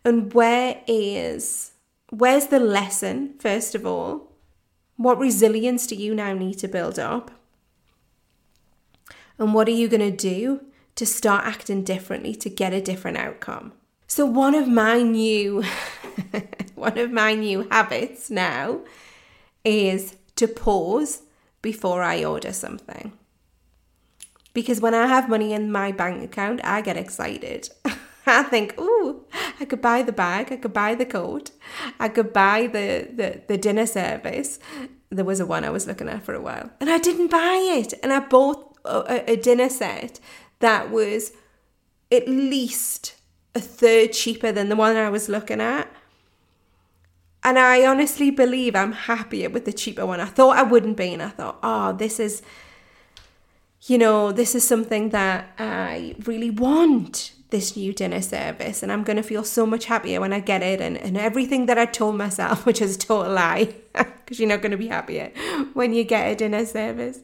And 0.04 0.32
where 0.32 0.82
is 0.86 1.72
where's 2.10 2.46
the 2.46 2.60
lesson 2.60 3.34
first 3.38 3.74
of 3.74 3.86
all? 3.86 4.32
What 4.96 5.18
resilience 5.18 5.86
do 5.86 5.94
you 5.94 6.14
now 6.14 6.34
need 6.34 6.58
to 6.58 6.68
build 6.68 6.98
up? 6.98 7.30
And 9.38 9.54
what 9.54 9.68
are 9.68 9.72
you 9.72 9.88
going 9.88 10.00
to 10.00 10.16
do 10.16 10.60
to 10.96 11.06
start 11.06 11.46
acting 11.46 11.82
differently 11.82 12.34
to 12.34 12.50
get 12.50 12.74
a 12.74 12.82
different 12.82 13.16
outcome? 13.16 13.72
So 14.06 14.26
one 14.26 14.54
of 14.54 14.68
my 14.68 15.02
new 15.02 15.62
one 16.74 16.98
of 16.98 17.10
my 17.10 17.34
new 17.34 17.66
habits 17.70 18.30
now 18.30 18.80
is 19.64 20.16
to 20.36 20.48
pause 20.48 21.22
before 21.62 22.02
I 22.02 22.24
order 22.24 22.52
something. 22.52 23.12
Because 24.52 24.80
when 24.80 24.94
I 24.94 25.06
have 25.06 25.28
money 25.28 25.52
in 25.52 25.70
my 25.70 25.92
bank 25.92 26.24
account, 26.24 26.60
I 26.64 26.80
get 26.80 26.96
excited. 26.96 27.70
I 28.30 28.42
think, 28.42 28.78
ooh, 28.80 29.24
I 29.58 29.64
could 29.64 29.80
buy 29.80 30.02
the 30.02 30.12
bag, 30.12 30.52
I 30.52 30.56
could 30.56 30.72
buy 30.72 30.94
the 30.94 31.06
coat, 31.06 31.50
I 31.98 32.08
could 32.08 32.32
buy 32.32 32.66
the, 32.66 33.08
the, 33.14 33.42
the 33.46 33.58
dinner 33.58 33.86
service. 33.86 34.58
There 35.10 35.24
was 35.24 35.40
a 35.40 35.46
one 35.46 35.64
I 35.64 35.70
was 35.70 35.86
looking 35.86 36.08
at 36.08 36.22
for 36.22 36.34
a 36.34 36.40
while, 36.40 36.70
and 36.80 36.88
I 36.88 36.98
didn't 36.98 37.30
buy 37.30 37.58
it. 37.78 37.94
And 38.02 38.12
I 38.12 38.20
bought 38.20 38.78
a, 38.84 39.32
a 39.32 39.36
dinner 39.36 39.68
set 39.68 40.20
that 40.60 40.90
was 40.90 41.32
at 42.12 42.28
least 42.28 43.14
a 43.54 43.60
third 43.60 44.12
cheaper 44.12 44.52
than 44.52 44.68
the 44.68 44.76
one 44.76 44.96
I 44.96 45.10
was 45.10 45.28
looking 45.28 45.60
at. 45.60 45.88
And 47.42 47.58
I 47.58 47.86
honestly 47.86 48.30
believe 48.30 48.76
I'm 48.76 48.92
happier 48.92 49.48
with 49.48 49.64
the 49.64 49.72
cheaper 49.72 50.04
one. 50.06 50.20
I 50.20 50.26
thought 50.26 50.56
I 50.56 50.62
wouldn't 50.62 50.96
be, 50.96 51.12
and 51.12 51.22
I 51.22 51.30
thought, 51.30 51.58
oh, 51.62 51.92
this 51.92 52.20
is, 52.20 52.42
you 53.86 53.96
know, 53.96 54.30
this 54.30 54.54
is 54.54 54.62
something 54.62 55.08
that 55.10 55.52
I 55.58 56.16
really 56.24 56.50
want 56.50 57.32
this 57.50 57.76
new 57.76 57.92
dinner 57.92 58.22
service, 58.22 58.82
and 58.82 58.92
I'm 58.92 59.04
going 59.04 59.16
to 59.16 59.22
feel 59.22 59.44
so 59.44 59.66
much 59.66 59.86
happier 59.86 60.20
when 60.20 60.32
I 60.32 60.40
get 60.40 60.62
it. 60.62 60.80
And, 60.80 60.96
and 60.96 61.16
everything 61.16 61.66
that 61.66 61.78
I 61.78 61.86
told 61.86 62.16
myself, 62.16 62.66
which 62.66 62.80
is 62.80 62.96
a 62.96 62.98
total 62.98 63.32
lie, 63.32 63.74
because 63.94 64.38
you're 64.38 64.48
not 64.48 64.62
going 64.62 64.72
to 64.72 64.78
be 64.78 64.88
happier 64.88 65.32
when 65.74 65.92
you 65.92 66.04
get 66.04 66.30
a 66.30 66.36
dinner 66.36 66.64
service. 66.64 67.20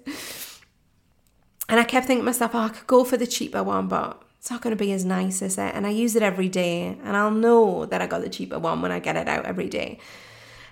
And 1.68 1.80
I 1.80 1.84
kept 1.84 2.06
thinking 2.06 2.22
to 2.22 2.26
myself, 2.26 2.54
oh, 2.54 2.60
I 2.60 2.68
could 2.68 2.86
go 2.86 3.04
for 3.04 3.16
the 3.16 3.26
cheaper 3.26 3.62
one, 3.62 3.88
but 3.88 4.22
it's 4.38 4.50
not 4.50 4.62
going 4.62 4.76
to 4.76 4.82
be 4.84 4.92
as 4.92 5.04
nice 5.04 5.42
as 5.42 5.58
it. 5.58 5.74
And 5.74 5.86
I 5.86 5.90
use 5.90 6.14
it 6.14 6.22
every 6.22 6.48
day, 6.48 6.96
and 7.02 7.16
I'll 7.16 7.30
know 7.30 7.86
that 7.86 8.00
I 8.00 8.06
got 8.06 8.22
the 8.22 8.28
cheaper 8.28 8.58
one 8.58 8.82
when 8.82 8.92
I 8.92 9.00
get 9.00 9.16
it 9.16 9.28
out 9.28 9.44
every 9.44 9.68
day. 9.68 9.98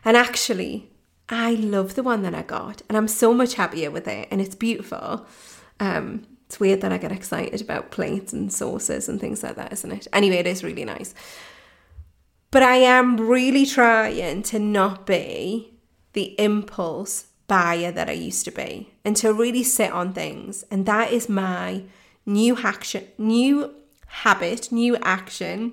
And 0.04 0.16
actually, 0.16 0.90
I 1.28 1.54
love 1.54 1.94
the 1.94 2.02
one 2.02 2.22
that 2.22 2.34
I 2.34 2.42
got, 2.42 2.82
and 2.88 2.96
I'm 2.96 3.08
so 3.08 3.34
much 3.34 3.54
happier 3.54 3.90
with 3.90 4.06
it, 4.06 4.28
and 4.30 4.40
it's 4.40 4.54
beautiful. 4.54 5.26
Um, 5.80 6.26
it's 6.46 6.60
weird 6.60 6.80
that 6.82 6.92
I 6.92 6.98
get 6.98 7.12
excited 7.12 7.60
about 7.60 7.90
plates 7.90 8.32
and 8.32 8.52
sauces 8.52 9.08
and 9.08 9.20
things 9.20 9.42
like 9.42 9.56
that, 9.56 9.72
isn't 9.72 9.92
it? 9.92 10.06
Anyway, 10.12 10.36
it 10.36 10.46
is 10.46 10.64
really 10.64 10.84
nice. 10.84 11.14
But 12.50 12.62
I 12.62 12.76
am 12.76 13.16
really 13.16 13.66
trying 13.66 14.42
to 14.44 14.58
not 14.58 15.06
be 15.06 15.74
the 16.12 16.38
impulse 16.40 17.26
buyer 17.46 17.90
that 17.92 18.08
I 18.08 18.12
used 18.12 18.44
to 18.44 18.50
be 18.50 18.92
and 19.04 19.16
to 19.16 19.32
really 19.32 19.64
sit 19.64 19.90
on 19.90 20.12
things. 20.12 20.64
And 20.70 20.86
that 20.86 21.12
is 21.12 21.28
my 21.28 21.84
new 22.24 22.56
action, 22.62 23.08
new 23.18 23.74
habit, 24.06 24.70
new 24.70 24.96
action 24.98 25.72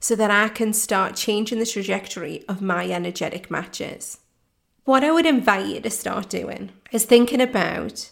so 0.00 0.16
that 0.16 0.30
I 0.30 0.48
can 0.48 0.72
start 0.72 1.14
changing 1.14 1.58
the 1.58 1.66
trajectory 1.66 2.44
of 2.48 2.62
my 2.62 2.90
energetic 2.90 3.50
matches. 3.50 4.18
What 4.84 5.04
I 5.04 5.12
would 5.12 5.26
invite 5.26 5.66
you 5.66 5.80
to 5.80 5.90
start 5.90 6.30
doing 6.30 6.70
is 6.90 7.04
thinking 7.04 7.40
about 7.40 8.10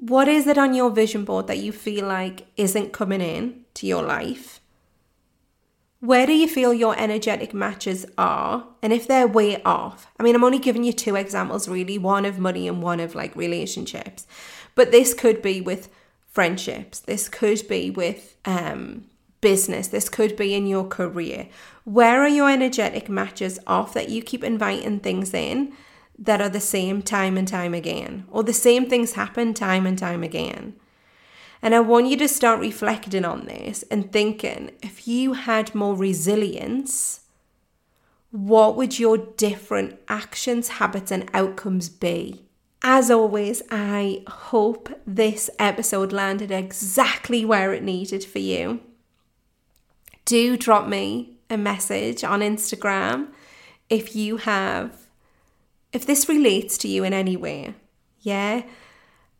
what 0.00 0.28
is 0.28 0.46
it 0.46 0.56
on 0.56 0.74
your 0.74 0.90
vision 0.90 1.24
board 1.24 1.48
that 1.48 1.58
you 1.58 1.72
feel 1.72 2.06
like 2.06 2.46
isn't 2.56 2.92
coming 2.92 3.20
in 3.20 3.64
to 3.74 3.84
your 3.84 4.04
life? 4.04 4.60
Where 5.98 6.24
do 6.24 6.32
you 6.32 6.46
feel 6.46 6.72
your 6.72 6.96
energetic 6.96 7.52
matches 7.52 8.06
are? 8.16 8.64
And 8.80 8.92
if 8.92 9.08
they're 9.08 9.26
way 9.26 9.60
off, 9.64 10.06
I 10.18 10.22
mean, 10.22 10.36
I'm 10.36 10.44
only 10.44 10.60
giving 10.60 10.84
you 10.84 10.92
two 10.92 11.16
examples 11.16 11.68
really 11.68 11.98
one 11.98 12.24
of 12.24 12.38
money 12.38 12.68
and 12.68 12.80
one 12.80 13.00
of 13.00 13.16
like 13.16 13.34
relationships. 13.34 14.24
But 14.76 14.92
this 14.92 15.14
could 15.14 15.42
be 15.42 15.60
with 15.60 15.88
friendships, 16.30 17.00
this 17.00 17.28
could 17.28 17.66
be 17.66 17.90
with 17.90 18.36
um, 18.44 19.06
business, 19.40 19.88
this 19.88 20.08
could 20.08 20.36
be 20.36 20.54
in 20.54 20.68
your 20.68 20.86
career. 20.86 21.48
Where 21.82 22.22
are 22.22 22.28
your 22.28 22.48
energetic 22.48 23.08
matches 23.08 23.58
off 23.66 23.94
that 23.94 24.10
you 24.10 24.22
keep 24.22 24.44
inviting 24.44 25.00
things 25.00 25.34
in 25.34 25.72
that 26.18 26.40
are 26.40 26.48
the 26.48 26.60
same 26.60 27.02
time 27.02 27.36
and 27.36 27.46
time 27.46 27.74
again, 27.74 28.26
or 28.30 28.42
the 28.42 28.52
same 28.52 28.88
things 28.88 29.12
happen 29.12 29.54
time 29.54 29.86
and 29.86 29.98
time 29.98 30.22
again? 30.22 30.74
And 31.62 31.74
I 31.74 31.80
want 31.80 32.06
you 32.06 32.16
to 32.18 32.28
start 32.28 32.60
reflecting 32.60 33.24
on 33.24 33.46
this 33.46 33.82
and 33.90 34.12
thinking 34.12 34.72
if 34.82 35.08
you 35.08 35.32
had 35.32 35.74
more 35.74 35.96
resilience, 35.96 37.20
what 38.30 38.76
would 38.76 38.98
your 38.98 39.16
different 39.16 39.98
actions, 40.08 40.68
habits, 40.68 41.10
and 41.10 41.28
outcomes 41.32 41.88
be? 41.88 42.44
As 42.82 43.10
always, 43.10 43.62
I 43.70 44.22
hope 44.28 44.88
this 45.04 45.50
episode 45.58 46.12
landed 46.12 46.52
exactly 46.52 47.44
where 47.44 47.72
it 47.72 47.82
needed 47.82 48.24
for 48.24 48.38
you. 48.38 48.80
Do 50.24 50.56
drop 50.56 50.86
me 50.86 51.38
a 51.50 51.56
message 51.56 52.22
on 52.22 52.40
Instagram 52.40 53.28
if 53.88 54.14
you 54.14 54.36
have, 54.36 55.07
if 55.92 56.06
this 56.06 56.28
relates 56.28 56.78
to 56.78 56.88
you 56.88 57.04
in 57.04 57.12
any 57.12 57.36
way. 57.36 57.74
Yeah. 58.20 58.62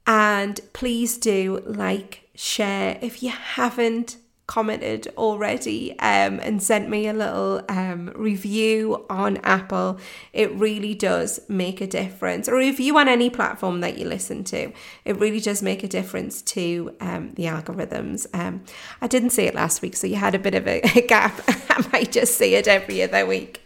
And 0.07 0.61
please 0.73 1.19
do 1.19 1.63
like, 1.67 2.29
share 2.35 2.99
if 3.03 3.23
you 3.23 3.31
haven't 3.31 4.17
commented 4.49 5.07
already 5.19 5.93
um, 5.99 6.41
and 6.41 6.63
sent 6.63 6.89
me 6.89 7.07
a 7.07 7.13
little 7.13 7.63
um, 7.69 8.11
review 8.17 9.05
on 9.11 9.37
Apple. 9.39 9.99
It 10.33 10.51
really 10.55 10.95
does 10.95 11.39
make 11.49 11.83
a 11.83 11.87
difference. 11.87 12.49
Or 12.49 12.57
review 12.57 12.97
on 12.97 13.09
any 13.09 13.29
platform 13.29 13.81
that 13.83 13.99
you 13.99 14.07
listen 14.07 14.45
to. 14.45 14.73
It 15.05 15.19
really 15.19 15.41
does 15.41 15.63
make 15.63 15.85
a 15.85 15.89
difference 15.89 16.41
to 16.43 16.97
um, 17.01 17.33
the 17.33 17.45
algorithms. 17.45 18.27
Um, 18.33 18.65
I 19.03 19.07
didn't 19.07 19.31
say 19.31 19.47
it 19.47 19.55
last 19.55 19.83
week, 19.83 19.95
so 19.95 20.07
you 20.07 20.17
had 20.17 20.35
a 20.35 20.39
bit 20.39 20.55
of 20.55 20.67
a, 20.67 20.81
a 20.97 21.07
gap. 21.07 21.39
I 21.69 21.87
might 21.93 22.11
just 22.11 22.37
say 22.37 22.55
it 22.55 22.67
every 22.67 23.03
other 23.03 23.27
week 23.27 23.61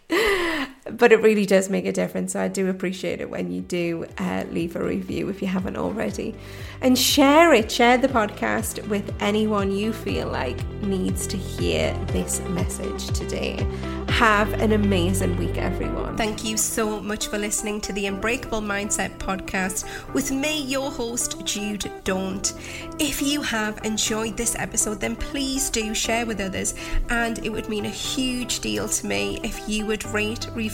but 0.85 1.13
it 1.13 1.21
really 1.23 1.47
does 1.47 1.71
make 1.71 1.87
a 1.87 1.93
difference. 1.93 2.33
So 2.33 2.41
I 2.41 2.49
do 2.49 2.69
appreciate 2.69 3.21
it 3.21 3.31
when 3.31 3.53
you 3.53 3.61
do 3.61 4.07
uh, 4.19 4.45
leave 4.51 4.77
a 4.77 4.83
review 4.83 5.29
if 5.29 5.41
you 5.41 5.49
haven't 5.49 5.77
already. 5.77 6.35
And 6.81 6.99
share 6.99 7.53
it, 7.55 7.71
share 7.71 7.99
the 7.99 8.09
podcast 8.09 8.87
with 8.89 9.15
anyone 9.21 9.71
you 9.71 9.93
feel 9.93 10.29
like 10.29 10.65
needs 10.83 11.27
to 11.29 11.37
hear 11.37 11.95
this 12.09 12.41
message 12.49 13.07
today. 13.17 13.65
Have 14.09 14.53
an 14.55 14.73
amazing 14.73 15.37
week, 15.37 15.57
everyone. 15.57 16.17
Thank 16.17 16.45
you 16.45 16.57
so 16.57 17.01
much 17.01 17.29
for 17.29 17.39
listening 17.39 17.81
to 17.83 17.93
the 17.93 18.07
Unbreakable 18.07 18.61
Mindset 18.61 19.17
podcast 19.19 19.87
with 20.13 20.31
me, 20.31 20.65
your 20.65 20.91
host, 20.91 21.45
Jude 21.47 21.91
Daunt. 22.05 22.53
If 22.99 23.23
you 23.23 23.41
have 23.43 23.85
enjoyed 23.85 24.37
this 24.37 24.55
episode, 24.57 25.01
then 25.01 25.17
please 25.17 25.71
do 25.71 25.95
share 25.95 26.27
with 26.27 26.41
others, 26.41 26.75
and 27.09 27.45
it 27.45 27.49
would 27.49 27.69
mean 27.69 27.87
a 27.87 27.91
huge 27.91 28.61
deal 28.61 28.89
to 28.89 29.07
me 29.07 29.41
if 29.43 29.69
you 29.69 29.87
would 29.87 30.05
rate, 30.07 30.49
review, 30.53 30.72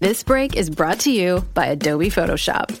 This 0.00 0.22
break 0.22 0.56
is 0.56 0.70
brought 0.70 1.00
to 1.00 1.10
you 1.10 1.44
by 1.54 1.66
Adobe 1.66 2.08
Photoshop. 2.08 2.80